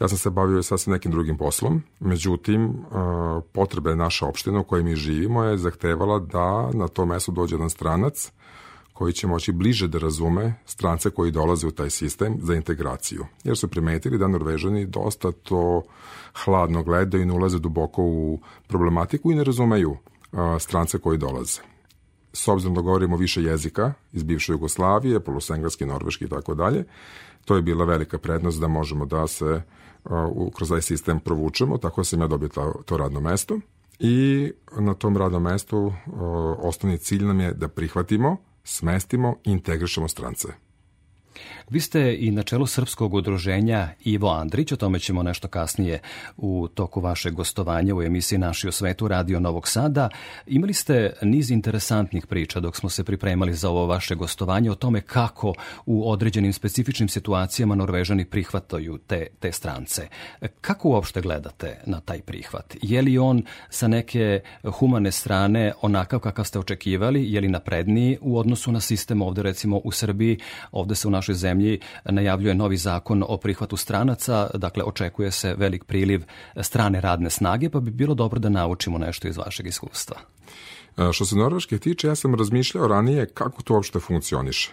Ja 0.00 0.08
sam 0.08 0.18
se 0.18 0.30
bavio 0.30 0.62
sasvim 0.62 0.92
nekim 0.92 1.12
drugim 1.12 1.38
poslom, 1.38 1.82
međutim, 2.00 2.84
potrebe 3.52 3.96
naša 3.96 4.26
opština 4.26 4.60
u 4.60 4.64
kojoj 4.64 4.82
mi 4.82 4.96
živimo 4.96 5.44
je 5.44 5.58
zahtevala 5.58 6.18
da 6.18 6.70
na 6.72 6.88
to 6.88 7.06
mesto 7.06 7.32
dođe 7.32 7.54
jedan 7.54 7.70
stranac 7.70 8.32
koji 8.94 9.12
će 9.12 9.26
moći 9.26 9.52
bliže 9.52 9.88
da 9.88 9.98
razume 9.98 10.54
strance 10.66 11.10
koji 11.10 11.30
dolaze 11.30 11.66
u 11.66 11.70
taj 11.70 11.90
sistem 11.90 12.38
za 12.42 12.54
integraciju. 12.54 13.26
Jer 13.44 13.56
su 13.56 13.68
primetili 13.68 14.18
da 14.18 14.28
Norvežani 14.28 14.86
dosta 14.86 15.32
to 15.32 15.82
hladno 16.44 16.82
gledaju 16.82 17.22
i 17.22 17.26
ne 17.26 17.32
ulaze 17.32 17.58
duboko 17.58 18.02
u 18.02 18.40
problematiku 18.66 19.32
i 19.32 19.34
ne 19.34 19.44
razumeju 19.44 19.96
strance 20.58 20.98
koji 20.98 21.18
dolaze. 21.18 21.60
S 22.32 22.48
obzirom 22.48 22.74
da 22.74 22.80
govorimo 22.80 23.16
više 23.16 23.42
jezika 23.42 23.92
iz 24.12 24.22
bivše 24.22 24.52
Jugoslavije, 24.52 25.20
plus 25.20 25.50
engleski, 25.50 25.86
norveški 25.86 26.24
i 26.24 26.28
tako 26.28 26.54
dalje, 26.54 26.84
to 27.44 27.56
je 27.56 27.62
bila 27.62 27.84
velika 27.84 28.18
prednost 28.18 28.60
da 28.60 28.68
možemo 28.68 29.06
da 29.06 29.26
se 29.26 29.62
kroz 30.56 30.68
taj 30.68 30.82
sistem 30.82 31.20
provučemo, 31.20 31.78
tako 31.78 32.04
sam 32.04 32.20
ja 32.20 32.26
dobio 32.26 32.48
to 32.84 32.96
radno 32.96 33.20
mesto. 33.20 33.58
I 33.98 34.52
na 34.78 34.94
tom 34.94 35.16
radnom 35.16 35.42
mestu 35.42 35.92
osnovni 36.58 36.98
cilj 36.98 37.24
nam 37.24 37.40
je 37.40 37.52
da 37.52 37.68
prihvatimo 37.68 38.36
smestimo 38.64 39.36
i 39.44 39.50
integrišemo 39.50 40.08
strance. 40.08 40.48
Vi 41.70 41.80
ste 41.80 42.16
i 42.20 42.30
na 42.30 42.42
čelu 42.42 42.66
Srpskog 42.66 43.14
udruženja 43.14 43.88
Ivo 44.04 44.30
Andrić, 44.30 44.72
o 44.72 44.76
tome 44.76 44.98
ćemo 44.98 45.22
nešto 45.22 45.48
kasnije 45.48 46.00
u 46.36 46.68
toku 46.74 47.00
vašeg 47.00 47.34
gostovanja 47.34 47.94
u 47.94 48.02
emisiji 48.02 48.38
Naši 48.38 48.68
o 48.68 48.72
svetu 48.72 49.08
Radio 49.08 49.40
Novog 49.40 49.68
Sada. 49.68 50.08
Imali 50.46 50.74
ste 50.74 51.12
niz 51.22 51.50
interesantnih 51.50 52.26
priča 52.26 52.60
dok 52.60 52.76
smo 52.76 52.88
se 52.88 53.04
pripremali 53.04 53.54
za 53.54 53.70
ovo 53.70 53.86
vaše 53.86 54.14
gostovanje 54.14 54.70
o 54.70 54.74
tome 54.74 55.00
kako 55.00 55.54
u 55.86 56.10
određenim 56.10 56.52
specifičnim 56.52 57.08
situacijama 57.08 57.74
Norvežani 57.74 58.24
prihvataju 58.24 58.98
te, 58.98 59.26
te 59.40 59.52
strance. 59.52 60.08
Kako 60.60 60.88
uopšte 60.88 61.20
gledate 61.20 61.80
na 61.86 62.00
taj 62.00 62.20
prihvat? 62.20 62.76
Je 62.82 63.02
li 63.02 63.18
on 63.18 63.42
sa 63.70 63.88
neke 63.88 64.40
humane 64.78 65.12
strane 65.12 65.72
onakav 65.82 66.20
kakav 66.20 66.44
ste 66.44 66.58
očekivali? 66.58 67.32
Je 67.32 67.40
li 67.40 67.48
napredniji 67.48 68.18
u 68.20 68.38
odnosu 68.38 68.72
na 68.72 68.80
sistem 68.80 69.22
ovde 69.22 69.42
recimo 69.42 69.80
u 69.84 69.90
Srbiji? 69.90 70.38
Ovde 70.72 70.94
se 70.94 71.08
u 71.08 71.10
našoj 71.10 71.23
zemlji 71.32 71.80
najavljuje 72.04 72.54
novi 72.54 72.76
zakon 72.76 73.24
o 73.28 73.36
prihvatu 73.36 73.76
stranaca, 73.76 74.50
dakle 74.54 74.84
očekuje 74.84 75.30
se 75.30 75.54
velik 75.58 75.84
priliv 75.84 76.22
strane 76.62 77.00
radne 77.00 77.30
snage, 77.30 77.70
pa 77.70 77.80
bi 77.80 77.90
bilo 77.90 78.14
dobro 78.14 78.40
da 78.40 78.48
naučimo 78.48 78.98
nešto 78.98 79.28
iz 79.28 79.36
vašeg 79.36 79.66
iskustva. 79.66 80.16
E, 80.96 81.12
što 81.12 81.24
se 81.24 81.36
Norveške 81.36 81.78
tiče, 81.78 82.08
ja 82.08 82.14
sam 82.14 82.34
razmišljao 82.34 82.88
ranije 82.88 83.26
kako 83.26 83.62
to 83.62 83.74
uopšte 83.74 84.00
funkcioniše. 84.00 84.70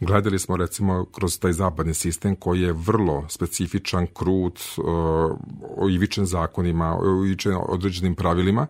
Gledali 0.00 0.38
smo 0.38 0.56
recimo 0.56 1.04
kroz 1.04 1.38
taj 1.38 1.52
zapadni 1.52 1.94
sistem 1.94 2.36
koji 2.36 2.60
je 2.60 2.72
vrlo 2.72 3.26
specifičan, 3.28 4.06
krut, 4.06 4.60
uh, 5.78 5.92
ivičen 5.92 6.26
zakonima, 6.26 6.98
ivičen 7.26 7.56
određenim 7.68 8.14
pravilima, 8.14 8.66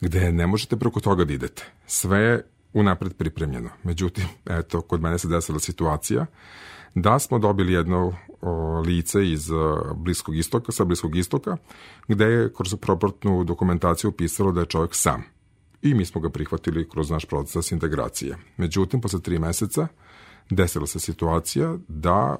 gde 0.00 0.32
ne 0.32 0.46
možete 0.46 0.76
preko 0.76 1.00
toga 1.00 1.24
da 1.24 1.32
idete. 1.32 1.64
Sve 1.86 2.42
unapred 2.72 3.14
pripremljeno. 3.16 3.70
Međutim, 3.82 4.24
eto, 4.46 4.80
kod 4.80 5.02
mene 5.02 5.18
se 5.18 5.28
desila 5.28 5.58
situacija 5.58 6.26
da 6.94 7.18
smo 7.18 7.38
dobili 7.38 7.72
jedno 7.72 8.12
o, 8.40 8.80
lice 8.80 9.30
iz 9.30 9.50
Bliskog 9.94 10.36
istoka, 10.36 10.72
sa 10.72 10.84
Bliskog 10.84 11.16
istoka, 11.16 11.56
gde 12.08 12.24
je 12.24 12.52
kroz 12.52 12.74
proportnu 12.74 13.44
dokumentaciju 13.44 14.12
pisalo 14.12 14.52
da 14.52 14.60
je 14.60 14.66
čovjek 14.66 14.94
sam. 14.94 15.22
I 15.82 15.94
mi 15.94 16.04
smo 16.04 16.20
ga 16.20 16.30
prihvatili 16.30 16.88
kroz 16.88 17.10
naš 17.10 17.24
proces 17.24 17.72
integracije. 17.72 18.36
Međutim, 18.56 19.00
posle 19.00 19.20
tri 19.20 19.38
meseca 19.38 19.88
desila 20.50 20.86
se 20.86 21.00
situacija 21.00 21.76
da 21.88 22.36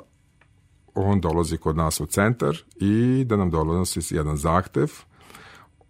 on 0.94 1.20
dolazi 1.20 1.56
kod 1.56 1.76
nas 1.76 2.00
u 2.00 2.06
centar 2.06 2.56
i 2.80 3.24
da 3.24 3.36
nam 3.36 3.50
dolazi 3.50 4.00
jedan 4.10 4.36
zahtev 4.36 4.92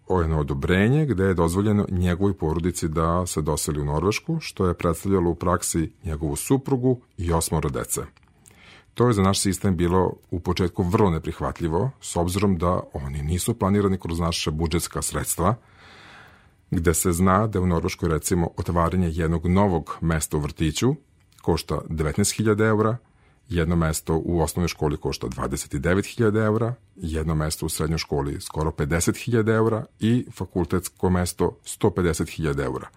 jedno 0.09 0.39
odobrenje 0.39 1.05
gde 1.05 1.23
je 1.23 1.33
dozvoljeno 1.33 1.85
njegovoj 1.89 2.33
porodici 2.33 2.87
da 2.87 3.25
se 3.25 3.41
doseli 3.41 3.81
u 3.81 3.85
Norvešku, 3.85 4.37
što 4.39 4.67
je 4.67 4.73
predstavljalo 4.73 5.29
u 5.29 5.35
praksi 5.35 5.91
njegovu 6.03 6.35
suprugu 6.35 7.01
i 7.17 7.33
osmoro 7.33 7.69
dece. 7.69 8.01
To 8.93 9.07
je 9.07 9.13
za 9.13 9.21
naš 9.21 9.39
sistem 9.39 9.77
bilo 9.77 10.13
u 10.31 10.39
početku 10.39 10.83
vrlo 10.83 11.09
neprihvatljivo, 11.09 11.91
s 12.01 12.15
obzirom 12.15 12.57
da 12.57 12.81
oni 12.93 13.21
nisu 13.21 13.53
planirani 13.53 13.97
kroz 13.97 14.19
naše 14.19 14.51
budžetska 14.51 15.01
sredstva, 15.01 15.55
gde 16.71 16.93
se 16.93 17.11
zna 17.11 17.47
da 17.47 17.61
u 17.61 17.65
Norveškoj 17.65 18.09
recimo 18.09 18.49
otvaranje 18.57 19.09
jednog 19.09 19.47
novog 19.47 19.97
mesta 20.01 20.37
u 20.37 20.39
vrtiću 20.39 20.95
košta 21.41 21.81
19.000 21.89 22.67
eura, 22.67 22.97
Jedno 23.49 23.75
mesto 23.75 24.21
u 24.25 24.41
osnovnoj 24.41 24.67
školi 24.67 24.97
košta 24.97 25.27
29.000 25.27 26.45
eura, 26.45 26.73
jedno 26.95 27.35
mesto 27.35 27.65
u 27.65 27.69
srednjoj 27.69 27.97
školi 27.97 28.41
skoro 28.41 28.71
50.000 28.71 29.55
eura 29.55 29.85
i 29.99 30.25
fakultetsko 30.31 31.09
mesto 31.09 31.57
150.000 31.65 32.63
eura. 32.63 32.87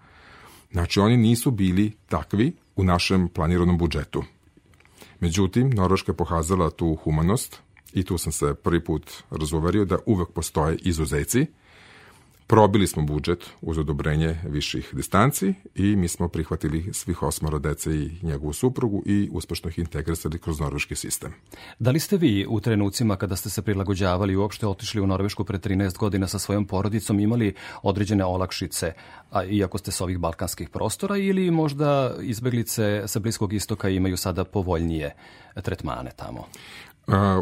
Znači, 0.71 0.99
oni 0.99 1.17
nisu 1.17 1.51
bili 1.51 1.91
takvi 2.09 2.53
u 2.75 2.83
našem 2.83 3.29
planiranom 3.29 3.77
budžetu. 3.77 4.23
Međutim, 5.19 5.69
Norveška 5.69 6.11
je 6.11 6.17
pokazala 6.17 6.69
tu 6.69 6.95
humanost 7.03 7.59
i 7.93 8.03
tu 8.03 8.17
sam 8.17 8.31
se 8.31 8.53
prvi 8.53 8.83
put 8.83 9.11
razuverio 9.31 9.85
da 9.85 9.97
uvek 10.05 10.29
postoje 10.29 10.77
izuzeci, 10.81 11.45
Probili 12.47 12.87
smo 12.87 13.03
budžet 13.03 13.45
uz 13.61 13.77
odobrenje 13.77 14.35
viših 14.45 14.89
distanci 14.93 15.53
i 15.75 15.95
mi 15.95 16.07
smo 16.07 16.27
prihvatili 16.27 16.93
svih 16.93 17.23
osmoro 17.23 17.59
dece 17.59 17.95
i 17.95 18.11
njegovu 18.21 18.53
suprugu 18.53 19.03
i 19.05 19.29
uspešno 19.31 19.69
ih 19.69 19.79
integrisali 19.79 20.39
kroz 20.39 20.59
norveški 20.59 20.95
sistem. 20.95 21.33
Da 21.79 21.91
li 21.91 21.99
ste 21.99 22.17
vi 22.17 22.45
u 22.49 22.59
trenucima 22.59 23.15
kada 23.15 23.35
ste 23.35 23.49
se 23.49 23.61
prilagođavali 23.61 24.33
i 24.33 24.35
uopšte 24.35 24.67
otišli 24.67 25.01
u 25.01 25.07
Norvešku 25.07 25.43
pre 25.43 25.57
13 25.57 25.97
godina 25.97 26.27
sa 26.27 26.39
svojom 26.39 26.67
porodicom 26.67 27.19
imali 27.19 27.53
određene 27.81 28.25
olakšice, 28.25 28.93
a 29.31 29.43
iako 29.43 29.77
ste 29.77 29.91
sa 29.91 30.03
ovih 30.03 30.17
balkanskih 30.17 30.69
prostora 30.69 31.17
ili 31.17 31.51
možda 31.51 32.15
izbeglice 32.21 33.03
sa 33.07 33.19
Bliskog 33.19 33.53
istoka 33.53 33.89
imaju 33.89 34.17
sada 34.17 34.43
povoljnije 34.43 35.15
tretmane 35.61 36.11
tamo? 36.15 36.47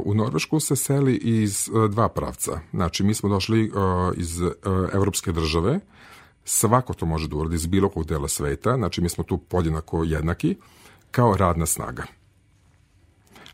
U 0.04 0.14
Norvešku 0.14 0.60
se 0.60 0.76
seli 0.76 1.16
iz 1.16 1.70
e, 1.70 1.88
dva 1.88 2.10
pravca. 2.10 2.60
Znači, 2.74 3.04
mi 3.04 3.14
smo 3.14 3.30
došli 3.30 3.64
e, 3.66 3.70
iz 4.18 4.42
e, 4.42 4.52
evropske 4.94 5.32
države, 5.32 5.80
svako 6.46 6.94
to 6.94 7.06
može 7.06 7.28
da 7.28 7.36
uradi 7.36 7.56
iz 7.56 7.68
bilo 7.68 7.90
kog 7.90 8.06
dela 8.06 8.28
sveta, 8.28 8.76
znači 8.76 9.02
mi 9.02 9.10
smo 9.10 9.24
tu 9.24 9.38
podjednako 9.38 10.04
jednaki, 10.04 10.56
kao 11.12 11.38
radna 11.38 11.66
snaga. 11.66 12.04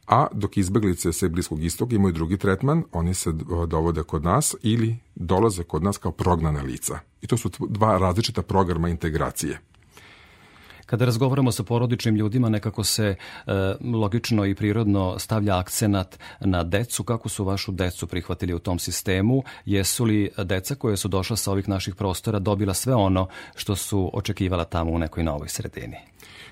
A 0.08 0.28
dok 0.32 0.58
izbeglice 0.58 1.14
sa 1.14 1.28
Bliskog 1.28 1.64
istoga 1.64 1.96
imaju 1.96 2.14
drugi 2.14 2.38
tretman, 2.38 2.84
oni 2.92 3.14
se 3.14 3.32
dovode 3.68 4.04
kod 4.04 4.24
nas 4.24 4.56
ili 4.62 4.98
dolaze 5.16 5.64
kod 5.64 5.84
nas 5.84 5.98
kao 5.98 6.12
prognana 6.12 6.62
lica. 6.62 7.00
I 7.22 7.28
to 7.28 7.38
su 7.38 7.50
dva 7.60 7.98
različita 7.98 8.42
programa 8.42 8.90
integracije. 8.90 9.60
Kada 10.88 11.06
razgovaramo 11.06 11.52
sa 11.52 11.64
porodičnim 11.64 12.16
ljudima, 12.16 12.50
nekako 12.50 12.84
se 12.84 13.16
e, 13.48 13.52
logično 13.94 14.46
i 14.46 14.56
prirodno 14.56 15.20
stavlja 15.20 15.60
akcenat 15.60 16.20
na 16.40 16.64
decu. 16.64 17.04
Kako 17.04 17.30
su 17.30 17.46
vašu 17.46 17.72
decu 17.72 18.08
prihvatili 18.08 18.54
u 18.54 18.60
tom 18.60 18.80
sistemu? 18.80 19.44
Jesu 19.66 20.06
li 20.06 20.30
deca 20.44 20.76
koje 20.76 20.98
su 20.98 21.08
došla 21.08 21.36
sa 21.36 21.52
ovih 21.52 21.70
naših 21.70 21.96
prostora 21.96 22.40
dobila 22.40 22.74
sve 22.74 22.96
ono 22.96 23.28
što 23.56 23.76
su 23.76 24.12
očekivala 24.14 24.64
tamo 24.64 24.92
u 24.92 25.00
nekoj 25.00 25.24
novoj 25.24 25.50
sredini? 25.50 25.98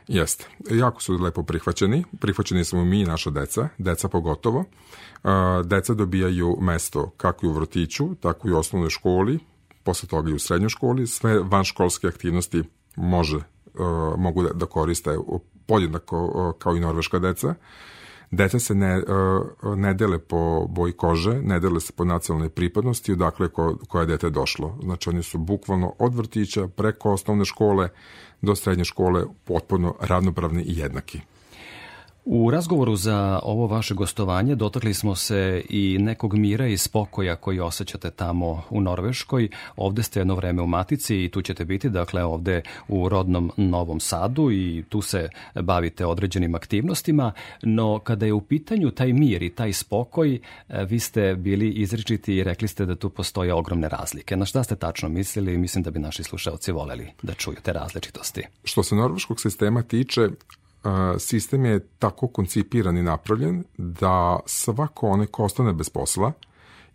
Jeste. 0.08 0.46
Jako 0.72 1.01
su 1.01 1.13
lepo 1.13 1.44
prihvaćeni. 1.44 2.04
Prihvaćeni 2.20 2.63
smo 2.63 2.86
mi 2.86 3.01
i 3.01 3.06
naša 3.06 3.30
deca, 3.30 3.70
deca 3.77 4.10
pogotovo. 4.10 4.63
E, 5.24 5.30
deca 5.63 5.94
dobijaju 5.94 6.58
mesto 6.62 7.10
kako 7.18 7.46
i 7.46 7.50
u 7.50 7.54
vrtiću, 7.54 8.15
tako 8.15 8.48
i 8.48 8.51
u 8.51 8.58
osnovnoj 8.58 8.89
školi, 8.89 9.39
posle 9.84 10.10
toga 10.10 10.30
i 10.30 10.34
u 10.34 10.39
srednjoj 10.39 10.70
školi. 10.70 11.08
Sve 11.08 11.39
vanškolske 11.39 12.08
aktivnosti 12.08 12.63
može 12.96 13.54
mogu 14.17 14.44
da, 14.44 14.50
da 14.53 14.65
koriste 14.65 15.17
podjednako 15.65 16.25
uh, 16.25 16.60
kao 16.60 16.75
i 16.75 16.79
norveška 16.79 17.20
deca. 17.20 17.55
Deca 18.32 18.60
se 18.60 18.75
ne, 18.75 18.98
uh, 18.98 19.77
ne 19.77 19.94
dele 19.94 20.20
po 20.20 20.67
boji 20.70 20.94
kože, 20.94 21.41
ne 21.41 21.60
dele 21.60 21.79
se 21.79 21.94
po 21.94 22.05
nacionalnoj 22.05 22.50
pripadnosti, 22.50 23.13
odakle 23.13 23.50
ko, 23.50 23.77
koje 23.88 24.05
dete 24.05 24.29
došlo. 24.29 24.77
Znači 24.84 25.10
oni 25.10 25.24
su 25.24 25.38
bukvalno 25.38 25.94
od 26.00 26.15
vrtića 26.15 26.67
preko 26.67 27.12
osnovne 27.12 27.46
škole 27.46 27.89
do 28.41 28.55
srednje 28.55 28.86
škole 28.86 29.25
potpuno 29.44 29.96
ravnopravni 30.00 30.63
i 30.63 30.77
jednaki. 30.77 31.22
U 32.25 32.51
razgovoru 32.51 32.96
za 32.96 33.39
ovo 33.44 33.67
vaše 33.67 33.94
gostovanje 33.94 34.55
dotakli 34.55 34.94
smo 34.94 35.15
se 35.15 35.63
i 35.70 35.98
nekog 36.00 36.34
mira 36.34 36.67
i 36.67 36.77
spokoja 36.77 37.36
koji 37.36 37.60
osjećate 37.60 38.12
tamo 38.12 38.63
u 38.70 38.82
Norveškoj. 38.82 39.50
Ovde 39.75 40.03
ste 40.03 40.20
jedno 40.20 40.36
vreme 40.36 40.62
u 40.62 40.67
Matici 40.67 41.24
i 41.24 41.29
tu 41.29 41.41
ćete 41.41 41.65
biti, 41.65 41.89
dakle 41.89 42.24
ovde 42.24 42.62
u 42.88 43.10
rodnom 43.10 43.51
Novom 43.58 44.00
Sadu 44.00 44.51
i 44.51 44.84
tu 44.89 45.01
se 45.01 45.29
bavite 45.62 46.05
određenim 46.05 46.55
aktivnostima, 46.55 47.32
no 47.63 48.00
kada 48.00 48.25
je 48.25 48.34
u 48.34 48.41
pitanju 48.41 48.91
taj 48.91 49.13
mir 49.13 49.44
i 49.44 49.50
taj 49.50 49.74
spokoj, 49.74 50.39
e, 50.70 50.86
vi 50.86 51.00
ste 51.00 51.36
bili 51.36 51.70
izričiti 51.70 52.36
i 52.36 52.44
rekli 52.44 52.67
ste 52.67 52.86
da 52.86 52.96
tu 52.96 53.10
postoje 53.10 53.53
ogromne 53.53 53.89
razlike. 53.89 54.38
Na 54.38 54.46
šta 54.46 54.63
ste 54.63 54.75
tačno 54.75 55.10
mislili? 55.10 55.58
Mislim 55.58 55.84
da 55.84 55.91
bi 55.91 56.00
naši 56.00 56.24
slušalci 56.24 56.72
voleli 56.72 57.08
da 57.24 57.34
čuju 57.34 57.58
te 57.63 57.74
različitosti. 57.74 58.44
Što 58.63 58.84
se 58.84 58.96
norveškog 58.96 59.41
sistema 59.41 59.84
tiče, 59.84 60.29
sistem 61.20 61.65
je 61.65 61.80
tako 62.00 62.27
koncipiran 62.27 62.98
i 62.98 63.04
napravljen 63.04 63.63
da 63.77 64.39
svako 64.46 65.08
onaj 65.08 65.27
ko 65.27 65.44
ostane 65.44 65.74
bez 65.74 65.89
posla 65.89 66.32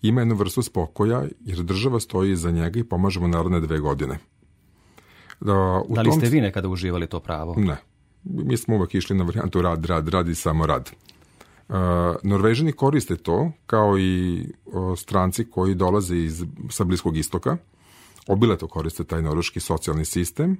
ima 0.03 0.21
jednu 0.21 0.35
vrstu 0.35 0.63
spokoja 0.63 1.25
jer 1.41 1.63
država 1.63 2.01
stoji 2.01 2.33
iza 2.33 2.51
njega 2.51 2.81
i 2.81 2.85
pomaže 2.85 3.21
mu 3.21 3.29
naredne 3.29 3.61
dve 3.61 3.79
godine. 3.79 4.19
Da, 5.41 5.83
u 5.89 5.95
da 5.95 6.03
li 6.03 6.11
tom... 6.11 6.21
ste 6.21 6.29
vi 6.29 6.41
nekada 6.41 6.69
uživali 6.69 7.07
to 7.07 7.21
pravo? 7.21 7.55
Ne. 7.59 7.77
Mi 8.25 8.57
smo 8.57 8.77
uvek 8.77 8.95
išli 8.95 9.17
na 9.17 9.25
varijantu 9.25 9.63
rad, 9.63 9.85
rad, 9.85 10.09
rad 10.09 10.29
i 10.29 10.35
samo 10.35 10.67
rad. 10.67 10.91
Uh, 11.69 11.77
Norvežani 12.23 12.73
koriste 12.73 13.17
to 13.17 13.53
kao 13.67 13.99
i 13.99 14.45
uh, 14.67 14.99
stranci 14.99 15.45
koji 15.51 15.75
dolaze 15.75 16.17
iz, 16.17 16.45
sa 16.71 16.85
Bliskog 16.85 17.17
istoka 17.17 17.57
obileto 18.29 18.69
koriste 18.69 19.05
taj 19.05 19.23
norveški 19.23 19.61
socijalni 19.61 20.05
sistem, 20.05 20.57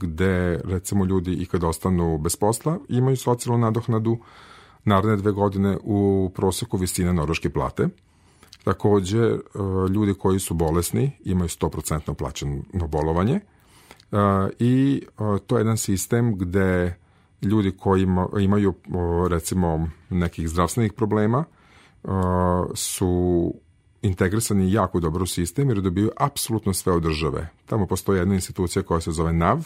gde 0.00 0.60
recimo 0.64 1.04
ljudi 1.04 1.32
i 1.32 1.46
kad 1.46 1.64
ostanu 1.64 2.18
bez 2.18 2.36
posla 2.36 2.78
imaju 2.88 3.16
socijalnu 3.16 3.64
nadohnadu 3.64 4.18
naredne 4.84 5.16
dve 5.16 5.32
godine 5.32 5.78
u 5.82 6.30
proseku 6.34 6.76
visine 6.76 7.12
norveške 7.12 7.50
plate. 7.50 7.88
Takođe, 8.64 9.38
ljudi 9.94 10.14
koji 10.14 10.38
su 10.38 10.54
bolesni 10.54 11.12
imaju 11.24 11.48
100% 11.48 12.14
plaćeno 12.14 12.62
bolovanje 12.88 13.40
i 14.58 15.02
to 15.46 15.56
je 15.56 15.60
jedan 15.60 15.76
sistem 15.76 16.38
gde 16.38 16.96
ljudi 17.42 17.76
koji 17.76 18.06
imaju 18.40 18.74
recimo 19.30 19.88
nekih 20.10 20.48
zdravstvenih 20.48 20.92
problema 20.92 21.44
su 22.74 23.54
integrisani 24.02 24.72
jako 24.72 25.00
dobro 25.00 25.22
u 25.22 25.26
sistem 25.26 25.68
jer 25.68 25.80
dobiju 25.80 26.10
apsolutno 26.16 26.72
sve 26.72 26.92
od 26.92 27.02
države. 27.02 27.48
Tamo 27.66 27.86
postoji 27.86 28.18
jedna 28.18 28.34
institucija 28.34 28.82
koja 28.82 29.00
se 29.00 29.10
zove 29.10 29.32
NAV, 29.32 29.58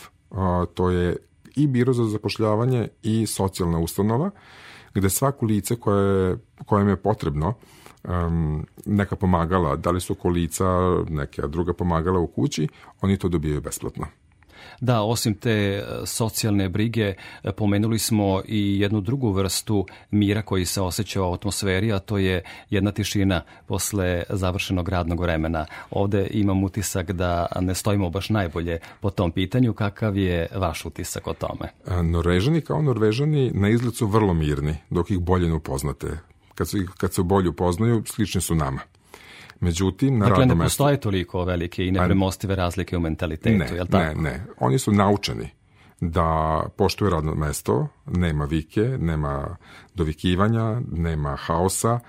to 0.75 0.91
je 0.91 1.17
i 1.57 1.67
biro 1.67 1.93
za 1.93 2.05
zapošljavanje 2.05 2.89
i 3.03 3.27
socijalna 3.27 3.79
ustanova, 3.79 4.31
gde 4.95 5.11
svako 5.11 5.47
lice 5.47 5.77
koje, 5.77 6.37
kojem 6.67 6.89
je 6.89 6.97
potrebno 6.97 7.55
um, 8.05 8.67
neka 8.87 9.17
pomagala, 9.17 9.77
da 9.77 9.91
li 9.91 10.01
su 10.01 10.15
kolica, 10.15 10.67
neka 11.09 11.47
druga 11.47 11.73
pomagala 11.73 12.19
u 12.19 12.27
kući, 12.27 12.69
oni 13.01 13.17
to 13.17 13.29
dobijaju 13.29 13.61
besplatno. 13.61 14.07
Da, 14.81 15.03
osim 15.03 15.35
te 15.35 15.51
e, 15.51 15.83
socijalne 16.07 16.69
brige, 16.69 17.15
e, 17.43 17.53
pomenuli 17.53 17.99
smo 17.99 18.43
i 18.49 18.81
jednu 18.81 19.01
drugu 19.01 19.33
vrstu 19.33 19.87
mira 20.11 20.43
koji 20.43 20.65
se 20.65 20.81
osjeća 20.81 21.23
u 21.23 21.33
atmosferi, 21.33 21.93
a 21.93 21.99
to 21.99 22.19
je 22.19 22.43
jedna 22.71 22.93
tišina 22.93 23.43
posle 23.67 24.23
završenog 24.29 24.89
radnog 24.89 25.21
vremena. 25.21 25.67
Ovde 25.91 26.27
imam 26.31 26.65
utisak 26.65 27.13
da 27.13 27.47
ne 27.61 27.75
stojimo 27.75 28.11
baš 28.11 28.31
najbolje 28.31 28.79
po 29.01 29.11
tom 29.11 29.31
pitanju. 29.31 29.73
Kakav 29.73 30.17
je 30.17 30.49
vaš 30.55 30.85
utisak 30.85 31.27
o 31.27 31.35
tome? 31.35 31.69
Norvežani 32.03 32.61
kao 32.61 32.83
Norvežani 32.83 33.51
na 33.55 33.69
izgled 33.69 33.95
su 33.95 34.07
vrlo 34.07 34.35
mirni, 34.35 34.77
dok 34.91 35.11
ih 35.11 35.19
bolje 35.19 35.49
ne 35.49 35.55
upoznate. 35.55 36.19
Kad, 36.55 36.69
se, 36.69 36.79
kad 36.99 37.15
se 37.15 37.23
bolje 37.23 37.49
upoznaju, 37.49 38.03
slični 38.07 38.41
su 38.41 38.55
nama. 38.55 38.81
Međutim, 39.63 40.19
na 40.19 40.29
dakle, 40.29 40.47
ne 40.47 40.59
postoje 40.59 41.01
toliko 41.01 41.45
velike 41.45 41.87
i 41.87 41.91
nepremostive 41.91 42.55
razlike 42.55 42.97
u 42.97 43.01
mentalitetu, 43.01 43.59
ne, 43.59 43.77
je 43.77 43.83
li 43.83 43.89
tako? 43.89 44.21
Ne, 44.21 44.31
ne. 44.31 44.45
Oni 44.61 44.79
su 44.79 44.93
naučeni 44.93 45.49
da 46.01 46.61
poštuje 46.77 47.11
radno 47.11 47.35
mesto, 47.35 47.89
nema 48.07 48.45
vike, 48.45 48.81
nema 48.81 49.57
dovikivanja, 49.95 50.81
nema 50.93 51.37
haosa, 51.37 52.01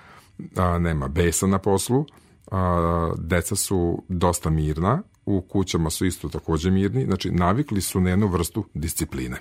a, 0.56 0.78
nema 0.78 1.08
besa 1.08 1.46
na 1.46 1.58
poslu, 1.58 2.06
a, 2.50 3.12
deca 3.18 3.56
su 3.56 4.02
dosta 4.08 4.50
mirna, 4.50 5.02
u 5.26 5.40
kućama 5.40 5.90
su 5.90 6.06
isto 6.06 6.28
takođe 6.28 6.70
mirni, 6.70 7.04
znači 7.04 7.30
navikli 7.30 7.80
su 7.80 8.00
na 8.00 8.10
jednu 8.10 8.26
vrstu 8.26 8.64
discipline. 8.74 9.36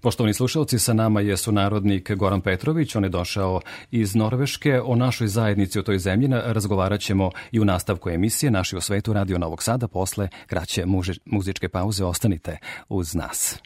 Poštovani 0.00 0.34
slušalci, 0.34 0.78
sa 0.78 0.92
nama 0.92 1.20
je 1.20 1.36
sunarodnik 1.36 2.10
Goran 2.12 2.40
Petrović, 2.40 2.96
on 2.96 3.04
je 3.04 3.10
došao 3.10 3.60
iz 3.90 4.14
Norveške. 4.14 4.80
O 4.80 4.96
našoj 4.96 5.28
zajednici 5.28 5.80
u 5.80 5.82
toj 5.82 5.98
zemlji 5.98 6.28
razgovarat 6.28 7.00
ćemo 7.00 7.30
i 7.52 7.60
u 7.60 7.64
nastavku 7.64 8.10
emisije 8.10 8.50
Naši 8.50 8.76
u 8.76 8.80
svetu 8.80 9.12
Radio 9.12 9.38
Novog 9.38 9.62
Sada 9.62 9.88
posle 9.88 10.28
kraće 10.46 10.84
muzičke 11.24 11.68
pauze. 11.68 12.04
Ostanite 12.04 12.58
uz 12.88 13.14
nas. 13.14 13.58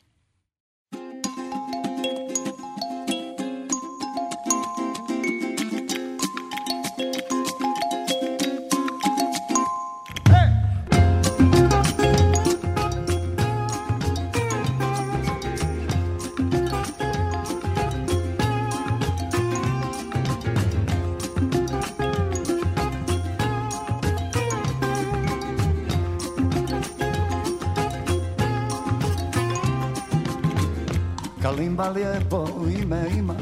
Kalimba 31.80 31.98
lijepo 31.98 32.48
ime 32.82 33.00
ima 33.18 33.34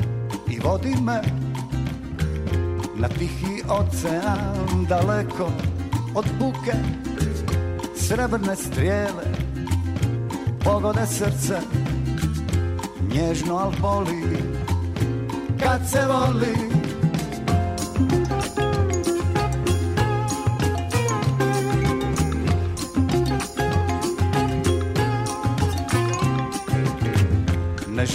i 0.49 0.59
vodi 0.59 0.95
me 1.03 1.23
na 2.97 3.09
tihi 3.09 3.63
ocean 3.69 4.87
daleko 4.89 5.51
od 6.15 6.25
buke 6.39 6.73
srebrne 7.97 8.57
strijele 8.57 9.25
pogode 10.65 11.07
srce 11.07 11.59
nježno 13.15 13.57
al 13.57 13.73
boli 13.81 14.39
kad 15.63 15.91
se 15.91 16.01
voli 16.07 16.79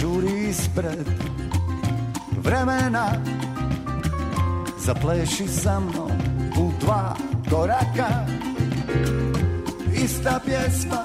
žuri 0.00 0.48
ispred 0.48 1.06
vremena. 2.42 3.06
Zapleši 4.78 5.48
sa 5.48 5.80
mnom 5.80 6.10
u 6.58 6.72
dva 6.80 7.16
koraka. 7.50 8.26
Ista 10.04 10.40
pjesma 10.46 11.04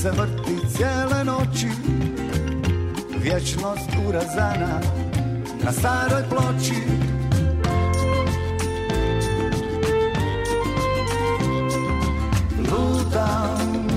se 0.00 0.10
vrti 0.10 0.68
cijele 0.76 1.24
noći. 1.24 1.68
Vječnost 3.22 3.90
urazana 4.08 4.80
na 5.64 5.72
staroj 5.72 6.22
ploči. 6.28 6.80
Lutam, 12.70 13.88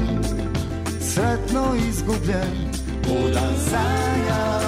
sretno 1.02 1.76
izgubljen 1.90 2.67
Budan 3.08 3.54
sanja, 3.70 4.60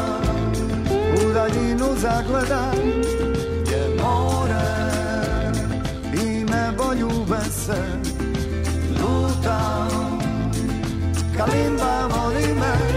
u 1.15 1.33
daljinu 1.33 1.85
zagledam 1.97 2.75
Gdje 3.61 3.89
more 4.03 4.89
i 6.13 6.43
nebo 6.43 6.93
ljube 6.93 7.41
se 7.49 7.83
Lutam, 9.01 10.19
kalimba 11.37 12.07
voli 12.07 12.53
me 12.53 12.88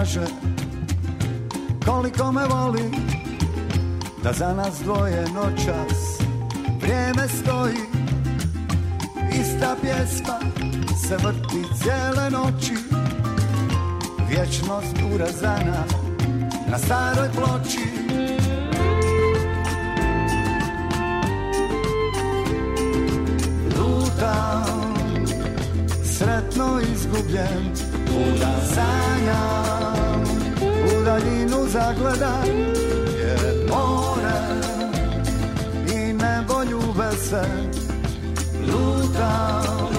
kaže 0.00 0.26
koliko 1.86 2.32
me 2.32 2.46
voli 2.46 2.90
Da 4.22 4.32
za 4.32 4.54
nas 4.54 4.80
dvoje 4.84 5.24
noćas 5.34 6.20
vrijeme 6.80 7.28
stoji. 7.28 7.76
Ista 9.40 9.76
pjesma 9.82 10.38
se 11.08 11.16
vrti 11.16 11.64
cijele 11.82 12.30
noći 12.30 12.74
Vječnost 14.28 14.96
urazana 15.14 15.84
na 16.70 16.78
staroj 16.78 17.28
ploči. 17.34 17.86
Lutam, 23.78 24.94
sretno 26.04 26.80
izgubljen 26.92 27.90
Budan 28.10 28.60
sanjam, 28.74 29.79
daljinu 31.20 31.68
zagledam 31.68 32.44
Je 33.20 33.66
more 33.68 34.40
i 35.94 36.12
nebo 36.12 36.62
ljube 36.70 37.10
se 37.16 37.42
Lutam, 38.66 39.90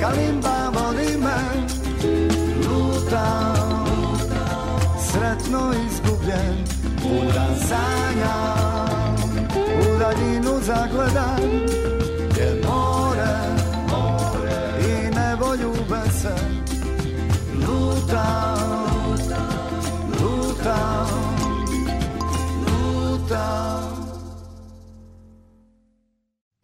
kalimba 0.00 0.70
vodi 0.74 1.16
me. 1.16 1.66
Lutam, 2.68 3.86
sretno 5.10 5.72
izgubljen. 5.86 6.64
Budan 7.02 7.56
sanjam, 7.68 9.16
u 9.56 9.98
daljinu 9.98 10.60
zagledam 10.62 11.63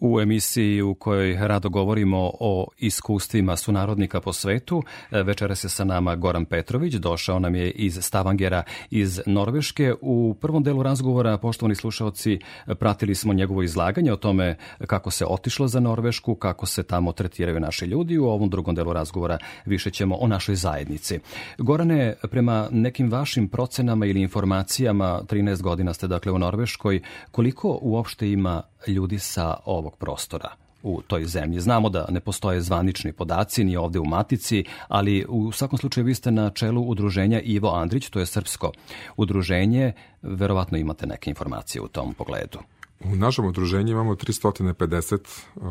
U 0.00 0.20
emisiji 0.20 0.82
u 0.82 0.94
kojoj 0.94 1.36
rado 1.40 1.68
govorimo 1.68 2.30
o 2.40 2.66
iskustvima 2.78 3.56
sunarodnika 3.56 4.20
po 4.20 4.32
svetu, 4.32 4.82
večera 5.10 5.54
se 5.54 5.68
sa 5.68 5.84
nama 5.84 6.16
Goran 6.16 6.44
Petrović, 6.44 6.94
došao 6.94 7.38
nam 7.38 7.54
je 7.54 7.70
iz 7.70 7.98
Stavangera 8.00 8.62
iz 8.90 9.20
Norveške. 9.26 9.94
U 10.00 10.36
prvom 10.40 10.62
delu 10.62 10.82
razgovora, 10.82 11.38
poštovani 11.38 11.74
slušalci, 11.74 12.38
pratili 12.78 13.14
smo 13.14 13.32
njegovo 13.32 13.62
izlaganje 13.62 14.12
o 14.12 14.16
tome 14.16 14.56
kako 14.86 15.10
se 15.10 15.26
otišlo 15.26 15.68
za 15.68 15.80
Norvešku, 15.80 16.34
kako 16.34 16.66
se 16.66 16.82
tamo 16.82 17.12
tretiraju 17.12 17.60
naši 17.60 17.84
ljudi. 17.84 18.18
U 18.18 18.26
ovom 18.26 18.50
drugom 18.50 18.74
delu 18.74 18.92
razgovora 18.92 19.38
više 19.64 19.90
ćemo 19.90 20.16
o 20.16 20.26
našoj 20.26 20.54
zajednici. 20.54 21.18
Gorane, 21.58 22.14
prema 22.30 22.68
nekim 22.70 23.10
vašim 23.10 23.48
procenama 23.48 24.06
ili 24.06 24.20
informacijama, 24.20 25.20
13 25.26 25.62
godina 25.62 25.94
ste 25.94 26.06
dakle 26.06 26.32
u 26.32 26.38
Norveškoj, 26.38 27.00
koliko 27.30 27.78
uopšte 27.82 28.30
ima 28.30 28.62
ljudi 28.92 29.18
sa 29.18 29.56
ovog 29.64 29.96
prostora 29.96 30.48
u 30.82 31.02
toj 31.06 31.24
zemlji. 31.24 31.60
Znamo 31.60 31.88
da 31.88 32.06
ne 32.10 32.20
postoje 32.20 32.60
zvanični 32.60 33.12
podaci 33.12 33.64
ni 33.64 33.76
ovde 33.76 33.98
u 33.98 34.04
Matici, 34.04 34.64
ali 34.88 35.24
u 35.28 35.52
svakom 35.52 35.78
slučaju 35.78 36.06
vi 36.06 36.14
ste 36.14 36.30
na 36.30 36.50
čelu 36.50 36.82
udruženja 36.82 37.40
Ivo 37.40 37.74
Andrić, 37.74 38.10
to 38.10 38.20
je 38.20 38.26
srpsko 38.26 38.72
udruženje. 39.16 39.92
Verovatno 40.22 40.78
imate 40.78 41.06
neke 41.06 41.30
informacije 41.30 41.82
u 41.82 41.88
tom 41.88 42.14
pogledu. 42.14 42.58
U 43.04 43.16
našem 43.16 43.44
udruženju 43.44 43.92
imamo 43.92 44.14
350 44.14 45.18
uh, 45.54 45.62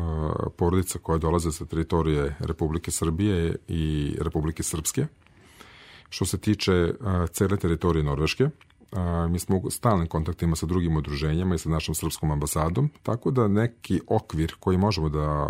porodica 0.56 0.98
koje 0.98 1.18
dolaze 1.18 1.52
sa 1.52 1.64
teritorije 1.64 2.34
Republike 2.38 2.90
Srbije 2.90 3.56
i 3.68 4.14
Republike 4.20 4.62
Srpske. 4.62 5.06
Što 6.08 6.24
se 6.24 6.38
tiče 6.38 6.72
uh, 6.72 7.28
cele 7.30 7.56
teritorije 7.56 8.04
Norveške, 8.04 8.48
a, 8.92 9.26
mi 9.30 9.38
smo 9.38 9.56
u 9.56 9.70
stalnim 9.70 10.06
kontaktima 10.06 10.56
sa 10.56 10.66
drugim 10.66 10.96
udruženjama 10.96 11.54
i 11.54 11.58
sa 11.58 11.68
našom 11.68 11.94
srpskom 11.94 12.30
ambasadom, 12.30 12.90
tako 13.02 13.30
da 13.30 13.48
neki 13.48 14.00
okvir 14.08 14.54
koji 14.60 14.78
možemo 14.78 15.08
da 15.08 15.48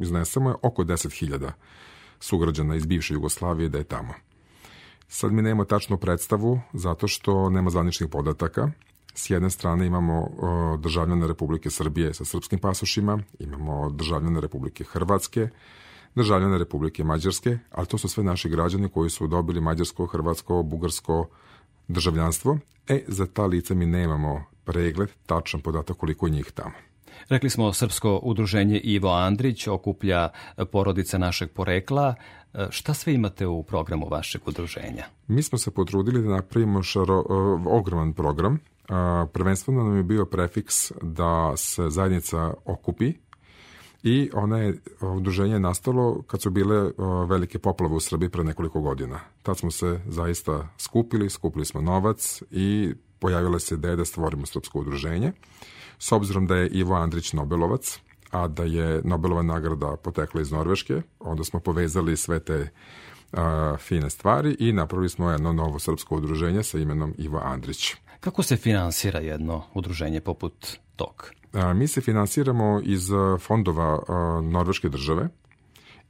iznesemo 0.00 0.50
je 0.50 0.56
oko 0.62 0.84
10.000 0.84 1.50
sugrađana 2.20 2.76
iz 2.76 2.86
bivše 2.86 3.14
Jugoslavije 3.14 3.68
da 3.68 3.78
je 3.78 3.84
tamo. 3.84 4.14
Sad 5.08 5.32
mi 5.32 5.42
nemamo 5.42 5.64
tačnu 5.64 5.96
predstavu 5.96 6.60
zato 6.72 7.08
što 7.08 7.50
nema 7.50 7.70
zvaničnih 7.70 8.10
podataka. 8.10 8.70
S 9.14 9.30
jedne 9.30 9.50
strane 9.50 9.86
imamo 9.86 10.28
državljane 10.78 11.26
Republike 11.26 11.70
Srbije 11.70 12.14
sa 12.14 12.24
srpskim 12.24 12.58
pasošima, 12.58 13.18
imamo 13.38 13.90
državljane 13.90 14.40
Republike 14.40 14.84
Hrvatske, 14.84 15.48
državljane 16.14 16.58
Republike 16.58 17.04
Mađarske, 17.04 17.58
ali 17.70 17.86
to 17.86 17.98
su 17.98 18.08
sve 18.08 18.24
naši 18.24 18.48
građani 18.48 18.88
koji 18.88 19.10
su 19.10 19.26
dobili 19.26 19.60
mađarsko, 19.60 20.06
hrvatsko, 20.06 20.62
bugarsko, 20.62 21.28
državljanstvo, 21.88 22.58
e, 22.88 23.04
za 23.08 23.26
ta 23.26 23.46
lica 23.46 23.74
mi 23.74 23.86
nemamo 23.86 24.44
pregled, 24.64 25.08
tačan 25.26 25.60
podatak 25.60 25.96
koliko 25.96 26.26
je 26.26 26.30
njih 26.30 26.52
tamo. 26.54 26.74
Rekli 27.28 27.50
smo, 27.50 27.72
Srpsko 27.72 28.20
udruženje 28.22 28.78
Ivo 28.78 29.12
Andrić 29.12 29.66
okuplja 29.66 30.28
porodice 30.72 31.18
našeg 31.18 31.50
porekla. 31.50 32.14
Šta 32.70 32.94
sve 32.94 33.14
imate 33.14 33.46
u 33.46 33.62
programu 33.62 34.08
vašeg 34.08 34.48
udruženja? 34.48 35.04
Mi 35.26 35.42
smo 35.42 35.58
se 35.58 35.70
potrudili 35.70 36.22
da 36.22 36.28
napravimo 36.28 36.82
šaro, 36.82 37.24
ogroman 37.66 38.12
program. 38.12 38.58
Prvenstveno 39.32 39.84
nam 39.84 39.96
je 39.96 40.02
bio 40.02 40.24
prefiks 40.24 40.92
da 41.02 41.52
se 41.56 41.90
zajednica 41.90 42.54
okupi 42.64 43.12
i 44.04 44.30
ona 44.34 44.58
je, 44.58 44.78
udruženje 45.00 45.58
nastalo 45.58 46.22
kad 46.22 46.42
su 46.42 46.50
bile 46.50 46.90
velike 47.28 47.58
poplave 47.58 47.94
u 47.94 48.00
Srbiji 48.00 48.28
pre 48.28 48.44
nekoliko 48.44 48.80
godina. 48.80 49.20
Tad 49.42 49.58
smo 49.58 49.70
se 49.70 50.00
zaista 50.06 50.68
skupili, 50.78 51.30
skupili 51.30 51.64
smo 51.64 51.80
novac 51.80 52.42
i 52.50 52.94
pojavila 53.18 53.58
se 53.58 53.74
ideja 53.74 53.96
da 53.96 54.04
stvorimo 54.04 54.46
srpsko 54.46 54.80
udruženje. 54.80 55.32
S 55.98 56.12
obzirom 56.12 56.46
da 56.46 56.56
je 56.56 56.68
Ivo 56.68 56.94
Andrić 56.94 57.32
Nobelovac, 57.32 57.98
a 58.30 58.48
da 58.48 58.62
je 58.62 59.00
Nobelova 59.04 59.42
nagrada 59.42 59.96
potekla 59.96 60.40
iz 60.40 60.52
Norveške, 60.52 61.02
onda 61.20 61.44
smo 61.44 61.60
povezali 61.60 62.16
sve 62.16 62.40
te 62.40 62.68
a, 63.32 63.76
fine 63.78 64.10
stvari 64.10 64.56
i 64.58 64.72
napravili 64.72 65.08
smo 65.08 65.30
jedno 65.30 65.52
novo 65.52 65.78
srpsko 65.78 66.16
udruženje 66.16 66.62
sa 66.62 66.78
imenom 66.78 67.14
Ivo 67.18 67.40
Andrić. 67.44 67.94
Kako 68.20 68.42
se 68.42 68.56
finansira 68.56 69.20
jedno 69.20 69.62
udruženje 69.74 70.20
poput 70.20 70.66
tog? 70.96 71.30
Mi 71.74 71.88
se 71.88 72.00
finansiramo 72.00 72.80
iz 72.84 73.10
fondova 73.40 73.98
Norveške 74.42 74.88
države 74.88 75.28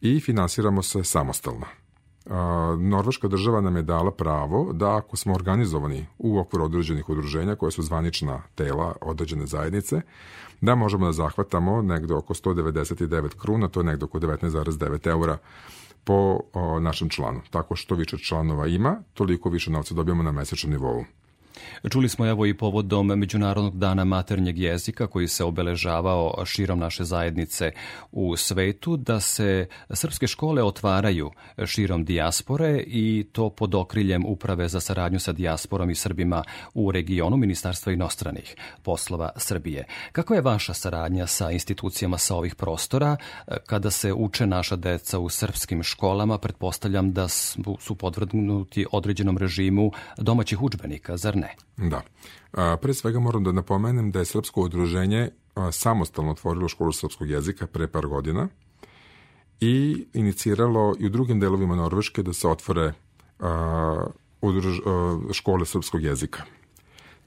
i 0.01 0.21
finansiramo 0.21 0.83
se 0.83 1.05
samostalno. 1.05 1.67
Norveška 2.79 3.29
država 3.29 3.61
nam 3.61 3.77
je 3.77 3.83
dala 3.83 4.11
pravo 4.11 4.73
da 4.73 4.97
ako 4.97 5.17
smo 5.17 5.35
organizovani 5.35 6.07
u 6.19 6.39
okviru 6.39 6.65
određenih 6.65 7.09
udruženja 7.09 7.57
koje 7.57 7.73
su 7.73 7.83
zvanična 7.83 8.43
tela 8.55 8.95
određene 9.01 9.47
zajednice, 9.47 10.01
da 10.61 10.75
možemo 10.75 11.07
da 11.07 11.13
zahvatamo 11.13 11.83
negde 11.83 12.15
oko 12.15 12.35
199 12.35 13.29
kruna, 13.39 13.69
to 13.69 13.81
je 13.81 13.85
negde 13.85 14.05
oko 14.05 14.19
19,9 14.19 15.09
eura 15.09 15.39
po 16.05 16.41
našem 16.81 17.09
članu. 17.09 17.41
Tako 17.51 17.77
što 17.77 17.95
više 17.95 18.19
članova 18.19 18.67
ima, 18.67 19.03
toliko 19.15 19.49
više 19.49 19.71
novca 19.71 19.95
dobijamo 19.95 20.23
na 20.23 20.33
mesečnom 20.33 20.73
nivou. 20.73 21.05
Čuli 21.91 22.09
smo 22.09 22.27
evo 22.27 22.47
i 22.47 22.55
povodom 22.55 23.07
Međunarodnog 23.07 23.79
dana 23.79 24.05
maternjeg 24.05 24.59
jezika 24.59 25.07
koji 25.07 25.29
se 25.29 25.45
obeležavao 25.45 26.45
širom 26.45 26.79
naše 26.79 27.05
zajednice 27.05 27.73
u 28.13 28.37
svetu 28.37 28.97
da 28.97 29.21
se 29.21 29.67
srpske 29.91 30.27
škole 30.27 30.63
otvaraju 30.63 31.31
širom 31.67 32.05
dijaspore 32.05 32.85
i 32.87 33.27
to 33.33 33.51
pod 33.51 33.75
okriljem 33.75 34.25
Uprave 34.27 34.69
za 34.69 34.81
saradnju 34.81 35.21
sa 35.21 35.33
dijasporom 35.33 35.91
i 35.91 35.95
Srbima 35.95 36.45
u 36.75 36.93
regionu 36.93 37.37
Ministarstva 37.37 37.93
inostranih 37.93 38.57
poslova 38.83 39.31
Srbije. 39.37 39.85
Kako 40.13 40.35
je 40.35 40.41
vaša 40.41 40.75
saradnja 40.75 41.27
sa 41.27 41.51
institucijama 41.51 42.19
sa 42.19 42.37
ovih 42.37 42.55
prostora 42.55 43.17
kada 43.67 43.91
se 43.91 44.13
uče 44.13 44.47
naša 44.47 44.77
deca 44.77 45.19
u 45.19 45.29
srpskim 45.29 45.83
školama? 45.83 46.39
Pretpostavljam 46.39 47.13
da 47.13 47.29
su 47.79 47.95
podvrgnuti 47.99 48.87
određenom 48.93 49.39
režimu 49.39 49.93
domaćih 50.17 50.63
učbenika, 50.63 51.17
zar 51.17 51.37
ne? 51.37 51.44
Da. 51.77 52.03
Pre 52.77 52.95
svega 52.95 53.21
moram 53.21 53.45
da 53.45 53.53
napomenem 53.53 54.11
da 54.11 54.19
je 54.19 54.25
Srpsko 54.25 54.61
udruženje 54.61 55.31
samostalno 55.73 56.31
otvorilo 56.31 56.69
školu 56.69 56.93
srpskog 56.93 57.31
jezika 57.31 57.67
pre 57.67 57.87
par 57.89 58.07
godina 58.07 58.49
i 59.61 60.07
iniciralo 60.13 60.95
i 60.99 61.07
u 61.07 61.09
drugim 61.09 61.41
delovima 61.41 61.77
Norveške 61.77 62.23
da 62.23 62.33
se 62.33 62.49
otvore 62.49 62.93
škole 65.33 65.67
srpskog 65.67 66.03
jezika. 66.03 66.43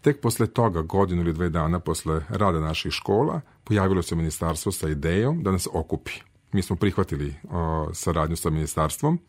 Tek 0.01 0.21
posle 0.21 0.47
toga, 0.47 0.81
godinu 0.81 1.21
ili 1.21 1.33
dve 1.33 1.49
dana 1.49 1.79
posle 1.79 2.21
rada 2.29 2.59
naših 2.59 2.91
škola, 2.91 3.41
pojavilo 3.63 4.01
se 4.01 4.15
ministarstvo 4.15 4.71
sa 4.71 4.89
idejom 4.89 5.43
da 5.43 5.51
nas 5.51 5.67
okupi 5.73 6.11
mi 6.51 6.61
smo 6.61 6.75
prihvatili 6.75 7.35
o, 7.49 7.89
saradnju 7.93 8.35
sa 8.35 8.49
ministarstvom 8.49 9.19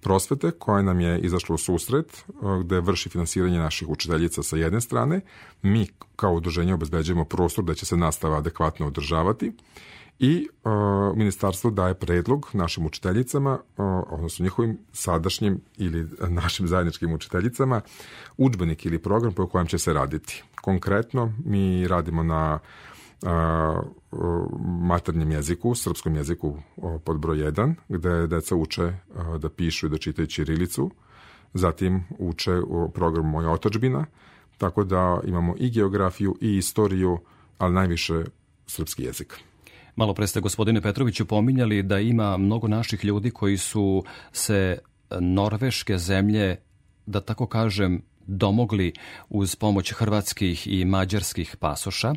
prosvete 0.00 0.50
koja 0.50 0.82
nam 0.82 1.00
je 1.00 1.20
izašla 1.20 1.54
u 1.54 1.58
susret 1.58 2.24
o, 2.40 2.58
gde 2.58 2.80
vrši 2.80 3.08
finansiranje 3.08 3.58
naših 3.58 3.88
učiteljica 3.88 4.42
sa 4.42 4.56
jedne 4.56 4.80
strane. 4.80 5.20
Mi 5.62 5.86
kao 6.16 6.34
udruženje 6.34 6.74
obezbeđujemo 6.74 7.24
prostor 7.24 7.64
da 7.64 7.74
će 7.74 7.86
se 7.86 7.96
nastava 7.96 8.38
adekvatno 8.38 8.86
održavati 8.86 9.52
i 10.18 10.48
o, 10.64 11.14
ministarstvo 11.16 11.70
daje 11.70 11.94
predlog 11.94 12.50
našim 12.52 12.86
učiteljicama, 12.86 13.58
o, 13.76 13.84
odnosno 14.10 14.42
njihovim 14.42 14.78
sadašnjim 14.92 15.60
ili 15.76 16.08
našim 16.28 16.68
zajedničkim 16.68 17.12
učiteljicama, 17.12 17.80
učbenik 18.36 18.86
ili 18.86 18.98
program 18.98 19.32
po 19.32 19.46
kojem 19.46 19.66
će 19.66 19.78
se 19.78 19.92
raditi. 19.92 20.42
Konkretno, 20.62 21.32
mi 21.44 21.88
radimo 21.88 22.22
na 22.22 22.58
maternjem 24.82 25.32
jeziku, 25.32 25.74
srpskom 25.74 26.16
jeziku 26.16 26.56
pod 27.04 27.18
broj 27.18 27.36
1, 27.36 27.74
gde 27.88 28.26
deca 28.26 28.56
uče 28.56 28.92
da 29.38 29.48
pišu 29.48 29.86
i 29.86 29.90
da 29.90 29.98
čitaju 29.98 30.26
ćirilicu, 30.26 30.90
zatim 31.54 32.04
uče 32.18 32.60
u 32.60 32.90
programu 32.90 33.28
Moja 33.28 33.50
otačbina, 33.50 34.06
tako 34.58 34.84
da 34.84 35.20
imamo 35.24 35.54
i 35.58 35.70
geografiju 35.70 36.36
i 36.40 36.56
istoriju, 36.56 37.18
ali 37.58 37.74
najviše 37.74 38.24
srpski 38.66 39.02
jezik. 39.02 39.36
Malo 39.96 40.14
pre 40.14 40.26
ste, 40.26 40.40
gospodine 40.40 40.80
Petroviću, 40.80 41.26
pominjali 41.26 41.82
da 41.82 41.98
ima 41.98 42.36
mnogo 42.36 42.68
naših 42.68 43.04
ljudi 43.04 43.30
koji 43.30 43.56
su 43.56 44.04
se 44.32 44.78
norveške 45.20 45.98
zemlje, 45.98 46.56
da 47.06 47.20
tako 47.20 47.46
kažem, 47.46 48.02
domogli 48.26 48.92
uz 49.28 49.56
pomoć 49.56 49.92
hrvatskih 49.92 50.66
i 50.66 50.84
mađarskih 50.84 51.56
pasoša. 51.56 52.14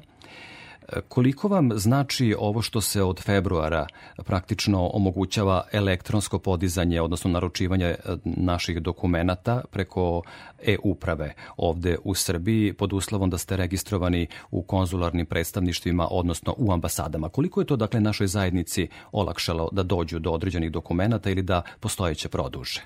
Koliko 1.07 1.47
vam 1.47 1.69
znači 1.75 2.35
ovo 2.39 2.61
što 2.61 2.81
se 2.81 3.03
od 3.03 3.21
februara 3.21 3.87
praktično 4.23 4.89
omogućava 4.93 5.63
elektronsko 5.71 6.39
podizanje, 6.39 7.01
odnosno 7.01 7.31
naručivanje 7.31 7.85
e, 7.85 7.97
naših 8.23 8.81
dokumenata 8.81 9.61
preko 9.71 10.21
e-uprave 10.65 11.33
ovde 11.57 11.97
u 12.03 12.15
Srbiji 12.15 12.73
pod 12.73 12.93
uslovom 12.93 13.29
da 13.29 13.37
ste 13.37 13.57
registrovani 13.57 14.27
u 14.51 14.61
konzularnim 14.61 15.25
predstavništvima, 15.25 16.07
odnosno 16.11 16.55
u 16.57 16.71
ambasadama? 16.73 17.29
Koliko 17.29 17.61
je 17.61 17.65
to 17.65 17.75
dakle 17.75 17.99
našoj 17.99 18.27
zajednici 18.27 18.87
olakšalo 19.11 19.69
da 19.71 19.83
dođu 19.83 20.19
do 20.19 20.31
određenih 20.31 20.71
dokumenata 20.71 21.29
ili 21.29 21.41
da 21.41 21.61
postojeće 21.79 22.29
produže? 22.29 22.81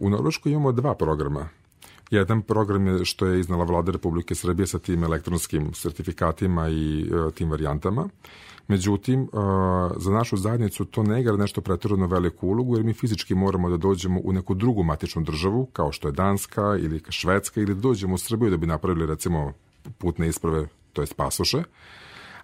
U 0.00 0.10
Norveškoj 0.10 0.52
imamo 0.52 0.72
dva 0.72 0.94
programa 0.94 1.48
Jedan 2.10 2.42
program 2.42 2.86
je 2.86 3.04
što 3.04 3.26
je 3.26 3.40
iznala 3.40 3.64
vlada 3.64 3.92
Republike 3.92 4.34
Srbije 4.34 4.66
sa 4.66 4.78
tim 4.78 5.04
elektronskim 5.04 5.74
sertifikatima 5.74 6.68
i 6.68 7.02
e, 7.02 7.30
tim 7.34 7.50
varijantama. 7.50 8.08
Međutim, 8.68 9.22
e, 9.22 9.26
za 9.96 10.10
našu 10.10 10.36
zajednicu 10.36 10.84
to 10.84 11.02
ne 11.02 11.20
igra 11.20 11.36
nešto 11.36 11.60
pretjerano 11.60 12.06
veliku 12.06 12.48
ulogu, 12.48 12.76
jer 12.76 12.84
mi 12.84 12.92
fizički 12.92 13.34
moramo 13.34 13.70
da 13.70 13.76
dođemo 13.76 14.20
u 14.24 14.32
neku 14.32 14.54
drugu 14.54 14.82
matičnu 14.82 15.22
državu, 15.22 15.66
kao 15.72 15.92
što 15.92 16.08
je 16.08 16.12
Danska 16.12 16.76
ili 16.80 17.02
Švedska, 17.08 17.60
ili 17.60 17.74
da 17.74 17.80
dođemo 17.80 18.14
u 18.14 18.18
Srbiju 18.18 18.50
da 18.50 18.56
bi 18.56 18.66
napravili, 18.66 19.06
recimo, 19.06 19.52
putne 19.98 20.28
isprave, 20.28 20.68
to 20.92 21.02
je 21.02 21.06
pasoše 21.16 21.62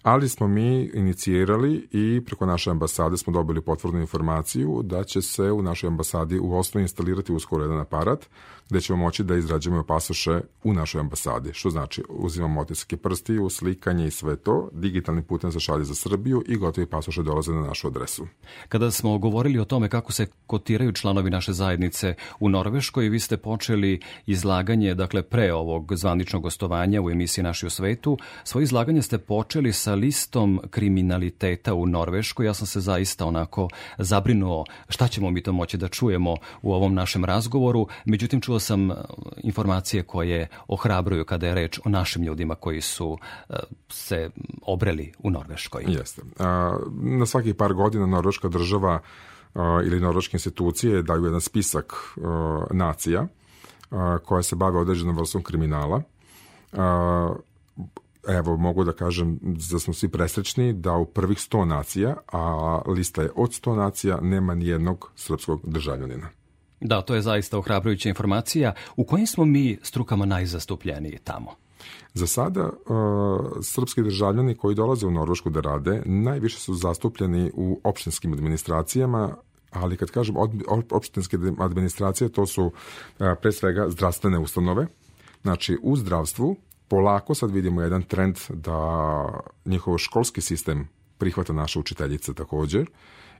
ali 0.07 0.29
smo 0.29 0.48
mi 0.48 0.90
inicirali 0.94 1.88
i 1.92 2.22
preko 2.26 2.46
naše 2.46 2.70
ambasade 2.70 3.16
smo 3.16 3.33
dobili 3.33 3.61
potvrdnu 3.61 4.00
informaciju 4.00 4.81
da 4.85 5.05
će 5.05 5.22
se 5.22 5.52
u 5.52 5.62
našoj 5.62 5.88
ambasadi 5.88 6.38
u 6.38 6.59
osnovu 6.59 6.83
instalirati 6.83 7.33
uskoro 7.33 7.64
jedan 7.64 7.81
aparat 7.81 8.26
gde 8.70 8.81
ćemo 8.81 8.98
moći 8.98 9.24
da 9.24 9.37
izrađujemo 9.37 9.85
pasoše 9.85 10.40
u 10.64 10.72
našoj 10.72 11.00
ambasadi, 11.00 11.50
što 11.52 11.70
znači 11.70 12.02
uzimamo 12.09 12.61
otiske 12.61 12.96
prstiju, 12.96 13.48
slikanje 13.50 14.07
i 14.07 14.11
sve 14.11 14.37
to, 14.37 14.68
digitalni 14.72 15.22
putem 15.22 15.52
se 15.52 15.61
šalje 15.61 15.85
za 15.85 15.94
Srbiju 15.94 16.44
i 16.48 16.57
gotovi 16.57 16.87
pasoše 16.87 17.22
dolaze 17.22 17.52
na 17.52 17.61
našu 17.61 17.87
adresu. 17.87 18.26
Kada 18.68 18.90
smo 18.90 19.18
govorili 19.18 19.59
o 19.59 19.64
tome 19.64 19.88
kako 19.88 20.12
se 20.12 20.26
kotiraju 20.46 20.92
članovi 20.92 21.31
naše 21.31 21.52
zajednice 21.52 22.14
u 22.40 22.48
Norveškoj, 22.48 23.09
vi 23.09 23.20
ste 23.20 23.37
počeli 23.37 24.00
izlaganje, 24.26 24.94
dakle 24.94 25.22
pre 25.22 25.52
ovog 25.52 25.92
zvaničnog 25.96 26.42
gostovanja 26.42 27.02
u 27.02 27.11
emisiji 27.11 27.44
Naši 27.44 27.66
u 27.66 27.70
svetu, 27.70 28.18
svoje 28.44 28.62
izlaganje 28.64 29.02
ste 29.02 29.18
počeli 29.18 29.72
sa 29.72 29.94
listom 29.94 30.61
kriminaliteta 30.70 31.74
u 31.74 31.87
Norveškoj. 31.87 32.46
Ja 32.46 32.55
sam 32.55 32.66
se 32.66 32.81
zaista 32.81 33.26
onako 33.26 33.68
zabrinuo 33.98 34.64
šta 34.88 35.09
ćemo 35.09 35.31
mi 35.31 35.42
to 35.42 35.52
moći 35.52 35.76
da 35.76 35.88
čujemo 35.88 36.37
u 36.62 36.74
ovom 36.74 36.94
našem 36.94 37.24
razgovoru. 37.24 37.87
Međutim, 38.05 38.40
čuo 38.40 38.56
sam 38.59 38.90
e, 38.90 38.95
informacije 39.42 40.03
koje 40.03 40.49
ohrabruju 40.69 41.25
kada 41.25 41.47
je 41.47 41.55
reč 41.55 41.79
o 41.85 41.88
našim 41.88 42.23
ljudima 42.23 42.55
koji 42.55 42.81
su 42.81 43.19
e, 43.49 43.55
se 43.88 44.31
obreli 44.62 45.12
u 45.19 45.31
Norveškoj. 45.31 45.85
Jeste. 45.88 46.23
Na 47.03 47.27
svakih 47.27 47.55
par 47.55 47.75
godina 47.75 48.07
Norveška 48.07 48.49
država 48.49 49.01
ili 49.85 50.01
norveške 50.01 50.35
institucije 50.35 51.03
daju 51.03 51.25
jedan 51.25 51.40
spisak 51.40 51.92
nacija 52.71 53.27
koja 54.25 54.42
se 54.42 54.57
bave 54.57 54.79
određenom 54.79 55.16
vrstom 55.16 55.42
kriminala 55.42 56.03
evo 58.29 58.57
mogu 58.57 58.85
da 58.85 58.92
kažem 58.92 59.38
da 59.42 59.79
smo 59.79 59.95
svi 59.95 60.09
presrećni 60.09 60.73
da 60.73 60.92
u 60.92 61.07
prvih 61.07 61.38
100 61.38 61.64
nacija, 61.64 62.16
a 62.33 62.81
lista 62.87 63.23
je 63.23 63.31
od 63.37 63.51
100 63.51 63.77
nacija, 63.77 64.19
nema 64.21 64.55
ni 64.55 64.66
jednog 64.66 65.11
srpskog 65.16 65.61
državljanina. 65.64 66.29
Da, 66.87 67.03
to 67.03 67.14
je 67.14 67.22
zaista 67.22 67.59
ohrabrujuća 67.59 68.09
informacija. 68.09 68.72
U 68.96 69.05
kojim 69.05 69.27
smo 69.27 69.44
mi 69.44 69.79
strukama 69.83 70.27
najzastupljeniji 70.27 71.18
tamo? 71.25 71.51
Za 72.14 72.27
sada 72.27 72.62
uh, 72.62 73.40
srpski 73.62 74.03
državljani 74.03 74.55
koji 74.55 74.75
dolaze 74.75 75.07
u 75.07 75.11
Norvešku 75.11 75.51
da 75.51 75.61
rade 75.61 76.03
najviše 76.05 76.59
su 76.59 76.75
zastupljeni 76.75 77.51
u 77.55 77.81
opštinskim 77.85 78.33
administracijama, 78.33 79.37
ali 79.70 79.96
kad 79.96 80.11
kažem 80.11 80.35
opštinske 80.90 81.37
administracije 81.59 82.33
to 82.33 82.46
su 82.46 82.64
uh, 82.64 82.72
pre 83.42 83.53
svega 83.53 83.90
zdravstvene 83.90 84.38
ustanove. 84.38 84.87
Znači 85.42 85.79
u 85.83 85.96
zdravstvu 85.96 86.57
polako 86.88 87.35
sad 87.35 87.51
vidimo 87.51 87.83
jedan 87.83 88.03
trend 88.03 88.38
da 88.49 89.29
njihov 89.64 89.99
školski 89.99 90.40
sistem 90.40 90.88
prihvata 91.18 91.53
naše 91.53 91.79
učiteljice 91.79 92.35
također 92.35 92.87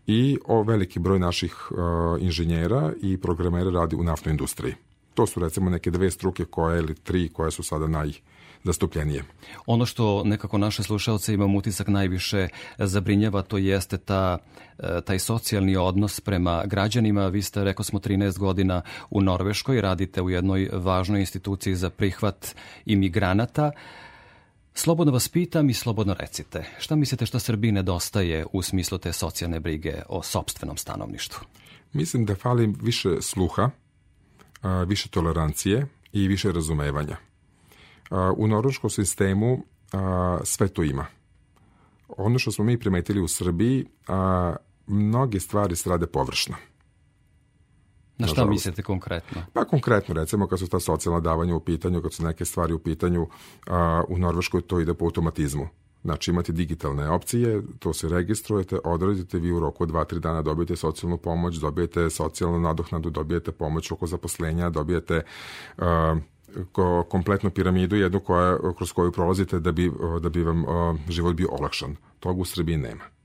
i 0.07 0.39
o 0.45 0.63
veliki 0.63 0.99
broj 0.99 1.19
naših 1.19 1.71
uh, 1.71 1.79
inženjera 2.23 2.93
i 3.03 3.19
programera 3.19 3.71
radi 3.71 3.97
u 3.97 4.03
naftnoj 4.03 4.31
industriji. 4.31 4.75
To 5.15 5.27
su 5.27 5.41
recimo 5.41 5.71
neke 5.71 5.91
dve 5.91 6.11
struke 6.11 6.45
koje 6.45 6.79
ili 6.79 6.95
tri 6.95 7.29
koje 7.29 7.51
su 7.51 7.63
sada 7.63 7.87
naj 7.87 8.13
zastupljenije. 8.65 9.25
Ono 9.67 9.87
što 9.87 10.25
nekako 10.25 10.59
naše 10.59 10.83
slušalce 10.83 11.35
imam 11.35 11.55
utisak 11.55 11.89
najviše 11.89 12.49
zabrinjava, 12.79 13.43
to 13.43 13.59
jeste 13.59 13.99
ta, 13.99 14.39
e, 14.79 15.01
taj 15.05 15.19
socijalni 15.19 15.77
odnos 15.77 16.21
prema 16.21 16.65
građanima. 16.67 17.29
Vi 17.29 17.43
ste, 17.43 17.65
rekao 17.65 17.85
smo, 17.85 17.99
13 17.99 18.39
godina 18.39 18.83
u 19.11 19.21
Norveškoj, 19.21 19.81
radite 19.81 20.23
u 20.23 20.31
jednoj 20.31 20.69
važnoj 20.73 21.21
instituciji 21.21 21.75
za 21.75 21.91
prihvat 21.91 22.55
imigranata. 22.87 23.71
Slobodno 24.79 25.13
vas 25.13 25.29
pitam 25.29 25.71
i 25.71 25.75
slobodno 25.75 26.15
recite, 26.15 26.65
šta 26.79 26.97
mislite 26.97 27.27
što 27.27 27.39
Srbiji 27.39 27.73
nedostaje 27.73 28.47
u 28.53 28.63
smislu 28.63 28.99
te 28.99 29.13
socijalne 29.13 29.61
brige 29.61 29.95
o 30.09 30.23
sobstvenom 30.23 30.77
stanovništvu? 30.77 31.41
Mislim 31.93 32.25
da 32.25 32.35
fali 32.35 32.75
više 32.83 33.09
sluha, 33.21 33.71
više 34.87 35.09
tolerancije 35.09 35.87
i 36.13 36.29
više 36.29 36.53
razumevanja. 36.53 37.17
U 38.37 38.47
norveškom 38.47 38.91
sistemu 38.91 39.65
sve 40.45 40.69
to 40.69 40.83
ima. 40.83 41.07
Ono 42.09 42.39
što 42.39 42.53
smo 42.53 42.65
mi 42.65 42.79
primetili 42.79 43.21
u 43.21 43.29
Srbiji, 43.29 43.87
mnoge 44.87 45.41
stvari 45.41 45.77
se 45.77 45.91
rade 45.91 46.07
površno. 46.07 46.55
Na 48.19 48.27
šta 48.27 48.45
mislite 48.45 48.83
konkretno? 48.83 49.43
Pa 49.53 49.65
konkretno, 49.65 50.15
recimo, 50.15 50.47
kad 50.47 50.59
su 50.59 50.69
ta 50.69 50.81
socijalna 50.81 51.21
davanja 51.21 51.55
u 51.55 51.61
pitanju, 51.61 52.03
kad 52.03 52.13
su 52.13 52.25
neke 52.25 52.45
stvari 52.45 52.73
u 52.73 52.79
pitanju, 52.79 53.27
a, 53.67 54.03
u 54.09 54.19
Norveškoj 54.19 54.63
to 54.63 54.81
ide 54.81 54.95
po 54.95 55.05
automatizmu. 55.05 55.69
Znači 56.03 56.31
imate 56.31 56.53
digitalne 56.53 57.11
opcije, 57.11 57.63
to 57.79 57.93
se 57.93 58.09
registrujete, 58.09 58.79
odradite, 58.85 59.39
vi 59.39 59.53
u 59.53 59.61
roku 59.61 59.83
od 59.83 59.91
2-3 59.91 60.19
dana 60.19 60.43
dobijete 60.43 60.77
socijalnu 60.77 61.17
pomoć, 61.17 61.57
dobijete 61.57 62.11
socijalnu 62.11 62.61
nadohnadu, 62.61 63.11
dobijete 63.11 63.53
pomoć 63.53 63.93
oko 63.93 64.07
zaposlenja, 64.07 64.71
dobijete 64.71 65.23
uh, 65.79 65.85
ko, 66.73 67.05
kompletnu 67.09 67.51
piramidu, 67.51 67.97
jednu 67.97 68.21
koja, 68.21 68.59
kroz 68.77 68.93
koju 68.93 69.13
prolazite 69.13 69.61
da 69.61 69.73
bi, 69.73 69.93
da 70.21 70.29
bi 70.29 70.43
vam 70.43 70.65
uh, 70.65 70.97
život 71.09 71.37
bio 71.37 71.49
olakšan. 71.51 71.97
Toga 72.21 72.41
u 72.41 72.45
Srbiji 72.45 72.77
nema. 72.77 73.16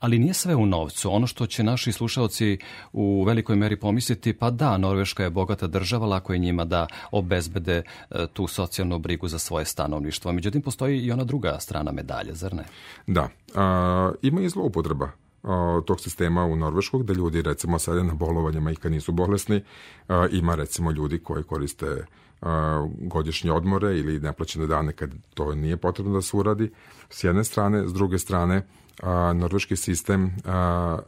Ali 0.00 0.18
nije 0.18 0.34
sve 0.34 0.54
u 0.54 0.66
novcu. 0.66 1.14
Ono 1.14 1.26
što 1.26 1.46
će 1.46 1.62
naši 1.62 1.92
slušalci 1.92 2.58
u 2.92 3.24
velikoj 3.24 3.56
meri 3.56 3.80
pomisliti, 3.80 4.32
pa 4.32 4.50
da, 4.50 4.78
Norveška 4.78 5.22
je 5.22 5.30
bogata 5.30 5.66
država, 5.66 6.06
lako 6.06 6.32
je 6.32 6.38
njima 6.38 6.64
da 6.64 6.86
obezbede 7.10 7.82
e, 8.10 8.26
tu 8.32 8.46
socijalnu 8.46 8.98
brigu 8.98 9.28
za 9.28 9.38
svoje 9.38 9.64
stanovništvo. 9.64 10.32
Međutim, 10.32 10.62
postoji 10.62 11.00
i 11.00 11.12
ona 11.12 11.24
druga 11.24 11.60
strana 11.60 11.92
medalje, 11.92 12.34
zar 12.34 12.54
ne? 12.54 12.64
Da. 13.06 13.28
A, 13.54 14.12
ima 14.22 14.40
i 14.40 14.48
zloupotreba 14.48 15.10
tog 15.86 16.00
sistema 16.00 16.44
u 16.44 16.56
Norveškog, 16.56 17.04
da 17.04 17.12
ljudi 17.12 17.42
recimo 17.42 17.78
sede 17.78 18.04
na 18.04 18.14
bolovanjima 18.14 18.70
i 18.70 18.76
kad 18.76 18.92
nisu 18.92 19.12
bolesni, 19.12 19.62
ima 20.30 20.54
recimo 20.54 20.90
ljudi 20.90 21.18
koji 21.18 21.44
koriste 21.44 21.86
godišnje 23.00 23.52
odmore 23.52 23.98
ili 23.98 24.20
neplaćene 24.20 24.66
dane 24.66 24.92
kad 24.92 25.10
to 25.34 25.54
nije 25.54 25.76
potrebno 25.76 26.14
da 26.14 26.22
se 26.22 26.36
uradi. 26.36 26.70
S 27.10 27.24
jedne 27.24 27.44
strane, 27.44 27.88
s 27.88 27.92
druge 27.92 28.18
strane, 28.18 28.66
a, 29.02 29.32
norveški 29.32 29.76
sistem 29.76 30.36
a, 30.44 30.98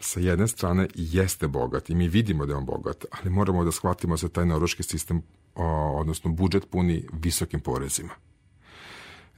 sa 0.00 0.20
jedne 0.20 0.48
strane 0.48 0.88
jeste 0.94 1.48
bogat 1.48 1.90
i 1.90 1.94
mi 1.94 2.08
vidimo 2.08 2.46
da 2.46 2.52
je 2.52 2.56
on 2.56 2.66
bogat, 2.66 3.04
ali 3.10 3.30
moramo 3.30 3.64
da 3.64 3.72
shvatimo 3.72 4.16
da 4.16 4.28
taj 4.28 4.46
norveški 4.46 4.82
sistem, 4.82 5.22
a, 5.54 5.64
odnosno 5.94 6.30
budžet 6.30 6.70
puni 6.70 7.06
visokim 7.12 7.60
porezima. 7.60 8.14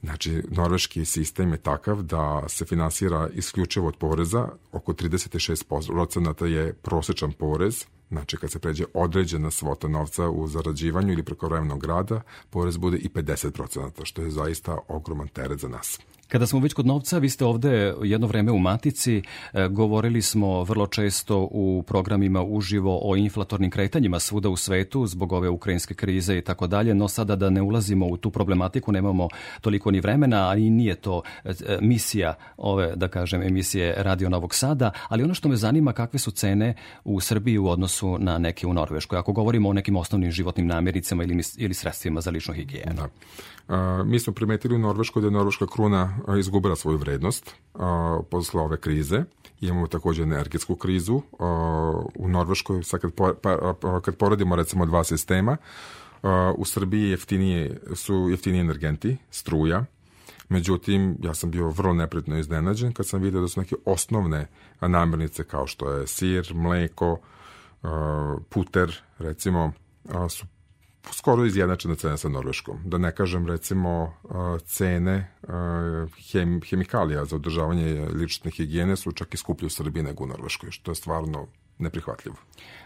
Znači, 0.03 0.43
norveški 0.49 1.05
sistem 1.05 1.51
je 1.51 1.57
takav 1.57 2.01
da 2.01 2.43
se 2.47 2.65
finansira 2.65 3.29
isključivo 3.33 3.87
od 3.87 3.97
poreza, 3.97 4.47
oko 4.71 4.93
36% 4.93 6.45
je 6.45 6.73
prosečan 6.73 7.31
porez, 7.31 7.85
znači 8.09 8.37
kad 8.37 8.51
se 8.51 8.59
pređe 8.59 8.85
određena 8.93 9.51
svota 9.51 9.87
novca 9.87 10.29
u 10.29 10.47
zarađivanju 10.47 11.13
ili 11.13 11.23
preko 11.23 11.47
vremenog 11.47 11.85
rada, 11.85 12.21
porez 12.49 12.77
bude 12.77 12.97
i 12.97 13.09
50%, 13.09 14.05
što 14.05 14.21
je 14.21 14.31
zaista 14.31 14.77
ogroman 14.87 15.27
teret 15.27 15.59
za 15.59 15.67
nas. 15.67 15.99
Kada 16.27 16.47
smo 16.47 16.59
već 16.59 16.73
kod 16.73 16.85
novca, 16.85 17.17
vi 17.17 17.29
ste 17.29 17.45
ovde 17.45 17.93
jedno 18.03 18.27
vreme 18.27 18.51
u 18.51 18.59
Matici, 18.59 19.21
e, 19.53 19.67
govorili 19.67 20.21
smo 20.21 20.63
vrlo 20.63 20.87
često 20.87 21.47
u 21.51 21.83
programima 21.87 22.43
uživo 22.43 22.99
o 23.03 23.15
inflatornim 23.15 23.71
kretanjima 23.71 24.19
svuda 24.19 24.49
u 24.49 24.55
svetu 24.55 25.05
zbog 25.05 25.31
ove 25.31 25.49
ukrajinske 25.49 25.93
krize 25.93 26.37
i 26.37 26.41
tako 26.41 26.67
dalje, 26.67 26.95
no 26.95 27.07
sada 27.07 27.35
da 27.35 27.49
ne 27.49 27.61
ulazimo 27.61 28.07
u 28.07 28.17
tu 28.17 28.31
problematiku, 28.31 28.91
nemamo 28.91 29.27
toliko 29.61 29.91
ni 29.91 29.99
vremena, 29.99 30.49
a 30.49 30.55
i 30.55 30.69
nije 30.69 30.95
to 30.95 31.21
e, 31.43 31.53
misija 31.81 32.33
ove, 32.57 32.95
da 32.95 33.07
kažem, 33.07 33.41
emisije 33.41 33.93
Radio 33.97 34.29
Novog 34.29 34.55
Sada, 34.55 34.91
ali 35.07 35.23
ono 35.23 35.33
što 35.33 35.49
me 35.49 35.55
zanima 35.55 35.93
kakve 35.93 36.19
su 36.19 36.31
cene 36.31 36.75
u 37.03 37.21
Srbiji 37.21 37.57
u 37.57 37.67
odnosu 37.67 38.17
na 38.19 38.37
neke 38.37 38.67
u 38.67 38.73
Norveškoj, 38.73 39.19
ako 39.19 39.33
govorimo 39.33 39.69
o 39.69 39.73
nekim 39.73 39.95
osnovnim 39.95 40.31
životnim 40.31 40.67
namirnicama 40.67 41.23
ili, 41.23 41.43
ili 41.57 41.73
sredstvima 41.73 42.21
za 42.21 42.31
ličnu 42.31 42.53
higijenu. 42.53 42.95
Da. 42.95 43.07
Mi 44.05 44.19
smo 44.19 44.33
primetili 44.33 44.75
u 44.75 44.79
Norveškoj 44.79 45.21
da 45.21 45.27
je 45.27 45.31
Norveška 45.31 45.67
kruna 45.67 46.17
izgubila 46.39 46.75
svoju 46.75 46.97
vrednost 46.97 47.55
posle 48.29 48.61
ove 48.61 48.77
krize. 48.77 49.23
Imamo 49.61 49.87
takođe 49.87 50.23
energetsku 50.23 50.75
krizu. 50.75 51.21
U 52.15 52.27
Norveškoj, 52.27 52.83
sad 52.83 52.99
kad, 53.01 53.13
po, 53.13 53.33
pa, 53.41 54.01
kad 54.01 54.15
poredimo 54.15 54.55
recimo 54.55 54.85
dva 54.85 55.03
sistema, 55.03 55.57
u 56.55 56.65
Srbiji 56.65 57.09
jeftinije, 57.09 57.81
su 57.95 58.27
jeftiniji 58.29 58.61
energenti, 58.61 59.17
struja, 59.31 59.85
Međutim, 60.49 61.17
ja 61.23 61.33
sam 61.33 61.51
bio 61.51 61.69
vrlo 61.69 61.93
nepretno 61.93 62.37
iznenađen 62.37 62.93
kad 62.93 63.07
sam 63.07 63.21
vidio 63.21 63.41
da 63.41 63.47
su 63.47 63.59
neke 63.59 63.75
osnovne 63.85 64.47
namirnice 64.81 65.43
kao 65.43 65.67
što 65.67 65.91
je 65.91 66.07
sir, 66.07 66.53
mleko, 66.53 67.19
puter, 68.49 69.01
recimo, 69.17 69.71
su 70.29 70.45
skoro 71.11 71.45
izjednačena 71.45 71.95
cena 71.95 72.17
sa 72.17 72.29
Norveškom. 72.29 72.79
Da 72.85 72.97
ne 72.97 73.11
kažem 73.15 73.47
recimo 73.47 74.13
cene 74.65 75.31
hem, 76.31 76.61
hemikalija 76.69 77.25
za 77.25 77.35
održavanje 77.35 78.07
lične 78.13 78.51
higijene 78.51 78.95
su 78.95 79.11
čak 79.11 79.33
i 79.33 79.37
skuplje 79.37 79.65
u 79.65 79.69
Srbiji 79.69 80.03
nego 80.03 80.23
u 80.23 80.27
Norveškoj, 80.27 80.71
što 80.71 80.91
je 80.91 80.95
stvarno 80.95 81.47
neprihvatljivo. 81.77 82.35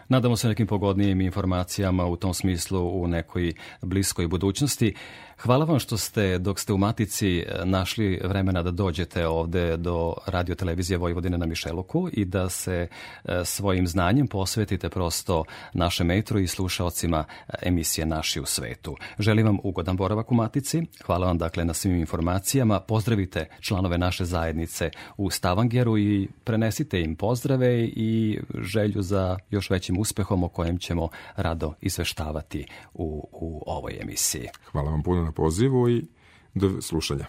Nadamo 0.08 0.36
se 0.36 0.48
nekim 0.48 0.66
pogodnijim 0.66 1.20
informacijama 1.20 2.06
u 2.06 2.16
tom 2.16 2.34
smislu 2.34 3.02
u 3.02 3.06
nekoj 3.06 3.52
bliskoj 3.82 4.28
budućnosti. 4.28 4.94
Hvala 5.42 5.64
vam 5.64 5.78
što 5.78 5.96
ste, 5.96 6.38
dok 6.38 6.60
ste 6.60 6.72
u 6.72 6.78
Matici, 6.78 7.44
našli 7.64 8.20
vremena 8.24 8.62
da 8.62 8.70
dođete 8.70 9.26
ovde 9.26 9.76
do 9.76 10.14
radio 10.26 10.54
televizije 10.54 10.98
Vojvodine 10.98 11.38
na 11.38 11.46
Mišeluku 11.46 12.08
i 12.12 12.24
da 12.24 12.48
se 12.48 12.88
e, 13.24 13.44
svojim 13.44 13.86
znanjem 13.86 14.26
posvetite 14.26 14.88
prosto 14.88 15.44
našem 15.72 16.06
metru 16.06 16.38
i 16.38 16.46
slušaocima 16.46 17.24
emisije 17.62 18.06
Naši 18.06 18.40
u 18.40 18.46
svetu. 18.46 18.96
Želim 19.18 19.46
vam 19.46 19.58
ugodan 19.62 19.96
boravak 19.96 20.32
u 20.32 20.34
Matici. 20.34 20.82
Hvala 21.04 21.26
vam 21.26 21.38
dakle 21.38 21.64
na 21.64 21.74
svim 21.74 21.96
informacijama. 21.96 22.80
Pozdravite 22.80 23.48
članove 23.60 23.98
naše 23.98 24.24
zajednice 24.24 24.90
u 25.16 25.30
Stavangeru 25.30 25.98
i 25.98 26.28
prenesite 26.44 27.00
im 27.00 27.16
pozdrave 27.16 27.84
i 27.84 28.40
želju 28.80 29.02
za 29.02 29.38
još 29.50 29.70
većim 29.70 29.98
uspehom 29.98 30.44
o 30.44 30.48
kojem 30.48 30.78
ćemo 30.78 31.08
rado 31.36 31.74
izveštavati 31.80 32.66
u, 32.94 33.28
u 33.32 33.62
ovoj 33.66 33.98
emisiji. 34.00 34.48
Hvala 34.72 34.90
vam 34.90 35.02
puno 35.02 35.22
na 35.22 35.32
pozivu 35.32 35.90
i 35.90 36.06
do 36.54 36.80
slušanja. 36.80 37.26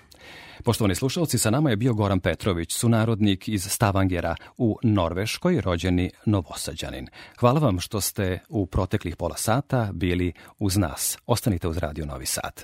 Poštovani 0.63 0.95
slušalci, 0.95 1.37
sa 1.37 1.49
nama 1.49 1.69
je 1.69 1.75
bio 1.75 1.93
Goran 1.93 2.19
Petrović, 2.19 2.73
sunarodnik 2.73 3.47
iz 3.47 3.63
Stavangera 3.63 4.35
u 4.57 4.77
Norveškoj, 4.83 5.61
rođeni 5.61 6.11
Novosađanin. 6.25 7.07
Hvala 7.39 7.59
vam 7.59 7.79
što 7.79 8.01
ste 8.01 8.39
u 8.49 8.65
proteklih 8.65 9.15
pola 9.15 9.37
sata 9.37 9.89
bili 9.93 10.33
uz 10.59 10.77
nas. 10.77 11.17
Ostanite 11.25 11.67
uz 11.67 11.77
Radio 11.77 12.05
Novi 12.05 12.25
Sad. 12.25 12.63